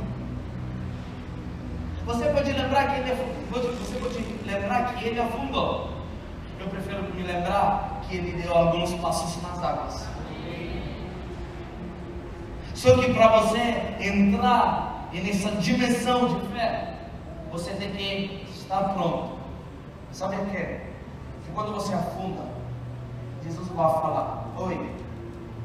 Você 2.06 2.26
pode 2.26 2.52
lembrar 2.52 2.94
que 2.94 3.02
ele 3.02 3.36
você 3.50 4.00
pode 4.00 4.20
lembrar 4.46 4.94
que 4.94 5.06
ele 5.06 5.20
afundou. 5.20 5.90
Eu 6.60 6.68
prefiro 6.68 7.04
me 7.16 7.24
lembrar 7.24 8.02
que 8.08 8.18
ele 8.18 8.42
deu 8.44 8.54
alguns 8.56 8.94
passos 8.96 9.42
nas 9.42 9.64
águas. 9.64 10.08
Só 12.76 12.96
que 12.98 13.12
para 13.14 13.40
você 13.40 13.96
entrar 14.00 15.10
nessa 15.12 15.50
dimensão 15.54 16.28
de 16.28 16.48
fé, 16.50 16.95
você 17.56 17.72
tem 17.76 17.90
que 17.92 18.46
estar 18.52 18.94
pronto. 18.94 19.38
Sabe 20.12 20.36
o 20.36 20.46
que? 20.48 20.58
Que 20.58 21.52
quando 21.54 21.74
você 21.74 21.94
afunda, 21.94 22.52
Jesus 23.44 23.68
vai 23.70 23.94
falar: 23.94 24.46
Oi, 24.58 24.74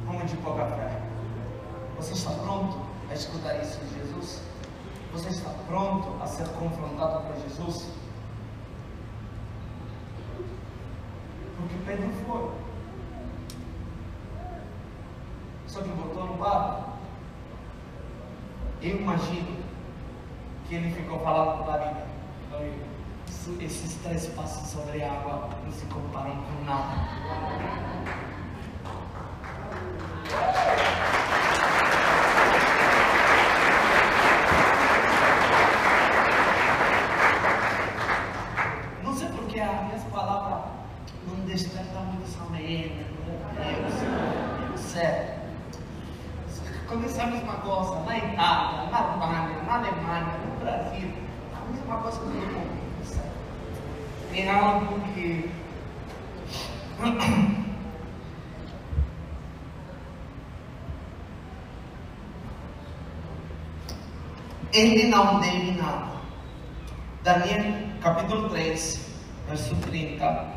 homem 0.06 0.26
de 0.26 0.36
pouca 0.36 0.66
fé. 0.66 1.02
Você 1.96 2.12
está 2.12 2.30
pronto 2.30 2.78
a 3.10 3.14
escutar 3.14 3.60
isso 3.60 3.80
de 3.80 3.98
Jesus? 3.98 4.40
Você 5.12 5.30
está 5.30 5.50
pronto 5.66 6.22
a 6.22 6.26
ser 6.28 6.46
confrontado 6.50 7.22
por 7.26 7.36
Jesus? 7.42 7.88
Porque 11.56 11.74
Pedro 11.84 12.08
foi. 12.24 12.50
Só 15.66 15.82
que 15.82 15.88
botou 15.88 16.26
no 16.26 16.34
barco. 16.34 16.90
Eu 18.80 19.00
imagino 19.00 19.59
que 20.70 20.76
ele 20.76 20.94
ficou 20.94 21.18
falando 21.18 21.64
para 21.64 21.74
a 21.74 21.88
vida. 21.88 22.06
Esses 23.60 23.94
três 24.04 24.26
passos 24.28 24.68
sobre 24.68 25.02
a 25.02 25.12
água 25.12 25.48
não 25.64 25.72
se 25.72 25.84
comparam 25.86 26.30
com 26.30 26.64
nada. 26.64 26.94
Não 39.02 39.12
sei 39.16 39.28
porque 39.30 39.58
as 39.58 39.84
minhas 39.86 40.04
palavras 40.04 40.70
não 41.26 41.44
despertam 41.46 42.04
muito 42.04 42.46
amém. 42.46 43.04
Deus, 43.56 44.80
sério. 44.80 45.40
Começamos 46.90 47.40
uma 47.44 47.54
coisa 47.54 48.00
na 48.00 48.18
Itália, 48.18 48.90
na 48.90 48.98
Alemanha, 48.98 49.62
na 49.62 49.74
Alemanha, 49.76 50.38
no 50.44 50.58
Brasil. 50.58 51.08
A 51.54 51.70
mesma 51.70 51.96
coisa 51.98 52.18
que 52.18 52.24
todo 52.24 52.34
mundo. 52.34 52.80
Tem 54.32 54.50
algo 54.50 55.00
que. 55.14 55.50
Ele 64.80 65.08
não 65.08 65.38
deve 65.40 65.72
nada. 65.72 66.06
Daniel 67.22 67.64
capítulo 68.00 68.48
3, 68.48 69.10
verso 69.46 69.76
30. 69.76 70.48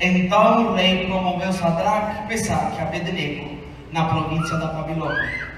Então 0.00 0.68
o 0.68 0.74
rei 0.74 1.04
promoveu 1.06 1.52
Sadraque, 1.52 2.26
Pesaque 2.26 2.78
e 2.78 2.80
Abednego 2.80 3.58
na 3.92 4.06
província 4.06 4.56
da 4.56 4.68
Babilônia. 4.68 5.50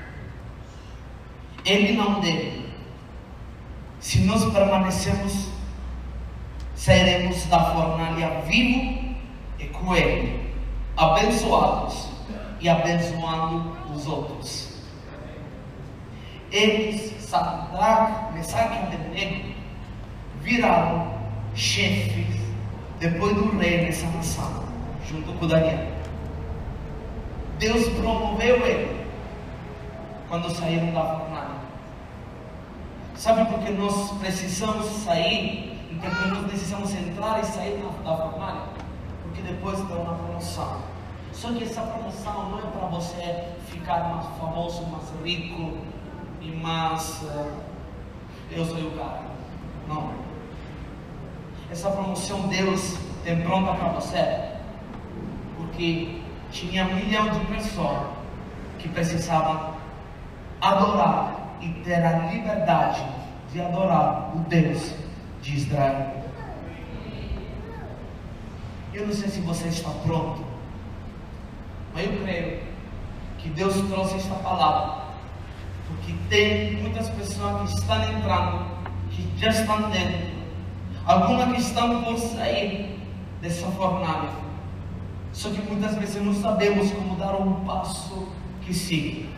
Ele 1.65 1.97
não 1.97 2.19
deve. 2.19 2.67
Se 4.01 4.19
nós 4.23 4.45
permanecemos, 4.53 5.51
seremos 6.75 7.45
da 7.45 7.73
fornalha 7.73 8.43
vivo 8.49 9.15
e 9.61 9.65
com 9.67 9.95
ele, 9.95 10.55
abençoados 10.97 12.09
e 12.61 12.69
abençoando 12.69 13.77
os 13.95 14.09
outros. 14.09 14.69
Eles, 16.51 17.18
Sadraque, 17.29 18.33
Mesaque 18.33 18.75
e 18.75 18.79
Abednego, 18.79 19.55
viraram 20.41 21.13
chefes 21.55 22.41
depois 22.99 23.35
do 23.35 23.59
rei 23.59 23.85
nessa 23.85 24.07
nação, 24.07 24.65
junto 25.07 25.35
com 25.35 25.47
Daniel. 25.47 25.93
Deus 27.59 27.87
promoveu 27.89 28.67
ele 28.67 29.07
quando 30.29 30.51
saíram 30.51 30.91
da 30.93 31.03
fornalha. 31.03 31.59
Sabe 33.15 33.45
por 33.45 33.59
que 33.59 33.73
nós 33.73 34.13
precisamos 34.13 34.87
sair? 34.87 35.77
E 35.91 35.99
que 35.99 36.29
nós 36.29 36.47
precisamos 36.47 36.95
entrar 36.95 37.41
e 37.41 37.45
sair 37.45 37.85
da 38.05 38.17
fornalha? 38.17 38.63
Porque 39.23 39.43
depois 39.43 39.77
tem 39.77 39.97
uma 39.97 40.15
promoção. 40.15 40.79
Só 41.33 41.53
que 41.53 41.65
essa 41.65 41.83
promoção 41.83 42.51
não 42.51 42.59
é 42.59 42.63
para 42.63 42.87
você 42.87 43.45
ficar 43.67 44.15
mais 44.15 44.27
famoso, 44.39 44.87
mais 44.87 45.05
rico 45.23 45.77
e 46.41 46.51
mais. 46.51 47.23
Uh, 47.23 47.51
eu 48.51 48.65
sou 48.65 48.79
o 48.79 48.91
cara. 48.93 49.23
Não. 49.87 50.13
Essa 51.71 51.91
promoção 51.91 52.49
Deus 52.49 52.99
tem 53.25 53.41
pronta 53.43 53.73
para 53.75 53.89
você. 53.89 54.53
Porque 55.57 56.21
tinha 56.51 56.85
um 56.85 56.95
milhão 56.95 57.29
de 57.31 57.41
pessoas 57.47 58.09
que 58.79 58.89
precisavam 58.89 59.75
adorar 60.61 61.57
e 61.61 61.69
ter 61.85 62.03
a 62.05 62.31
liberdade 62.31 63.05
de 63.53 63.61
adorar 63.61 64.33
o 64.35 64.41
Deus 64.49 64.95
de 65.43 65.57
Israel. 65.57 66.19
Eu 68.93 69.07
não 69.07 69.13
sei 69.13 69.29
se 69.29 69.41
você 69.41 69.69
está 69.69 69.91
pronto, 70.05 70.45
mas 71.95 72.07
eu 72.07 72.21
creio 72.23 72.61
que 73.39 73.49
Deus 73.51 73.75
trouxe 73.89 74.17
esta 74.17 74.35
palavra, 74.37 75.05
porque 75.89 76.15
tem 76.29 76.77
muitas 76.83 77.09
pessoas 77.11 77.73
que 77.73 77.79
estão 77.79 78.03
entrando, 78.03 78.67
que 79.11 79.27
já 79.39 79.49
estão 79.49 79.91
dentro, 79.91 80.29
algumas 81.05 81.55
que 81.55 81.61
estão 81.61 82.05
por 82.05 82.19
sair 82.19 83.01
dessa 83.41 83.67
fornalha. 83.73 84.31
Só 85.33 85.51
que 85.51 85.61
muitas 85.63 85.95
vezes 85.97 86.23
não 86.23 86.35
sabemos 86.35 86.91
como 86.93 87.17
dar 87.17 87.35
um 87.37 87.65
passo 87.65 88.29
que 88.63 88.75
siga. 88.75 89.29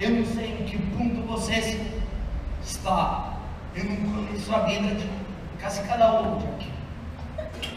Eu 0.00 0.10
não 0.10 0.24
sei 0.24 0.58
em 0.60 0.64
que 0.64 0.78
ponto 0.78 1.26
você 1.26 1.80
está. 2.62 3.38
Eu 3.74 3.84
não 3.84 3.96
conheço 3.96 4.54
a 4.54 4.60
vida 4.60 4.94
de 4.94 5.06
quase 5.60 5.82
cada 5.86 6.20
um 6.20 6.38
de 6.38 6.46
aqui. 6.46 6.70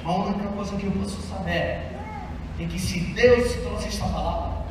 A 0.04 0.12
única 0.12 0.48
coisa 0.48 0.76
que 0.76 0.86
eu 0.86 0.92
posso 0.92 1.22
saber 1.22 1.94
é 2.60 2.66
que 2.68 2.80
se 2.80 3.00
Deus 3.00 3.54
trouxe 3.56 3.88
esta 3.88 4.06
palavra, 4.06 4.66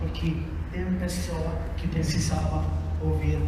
porque 0.00 0.36
uma 0.84 0.98
pessoa 0.98 1.58
que 1.76 1.88
precisava 1.88 2.64
ouvir. 3.02 3.38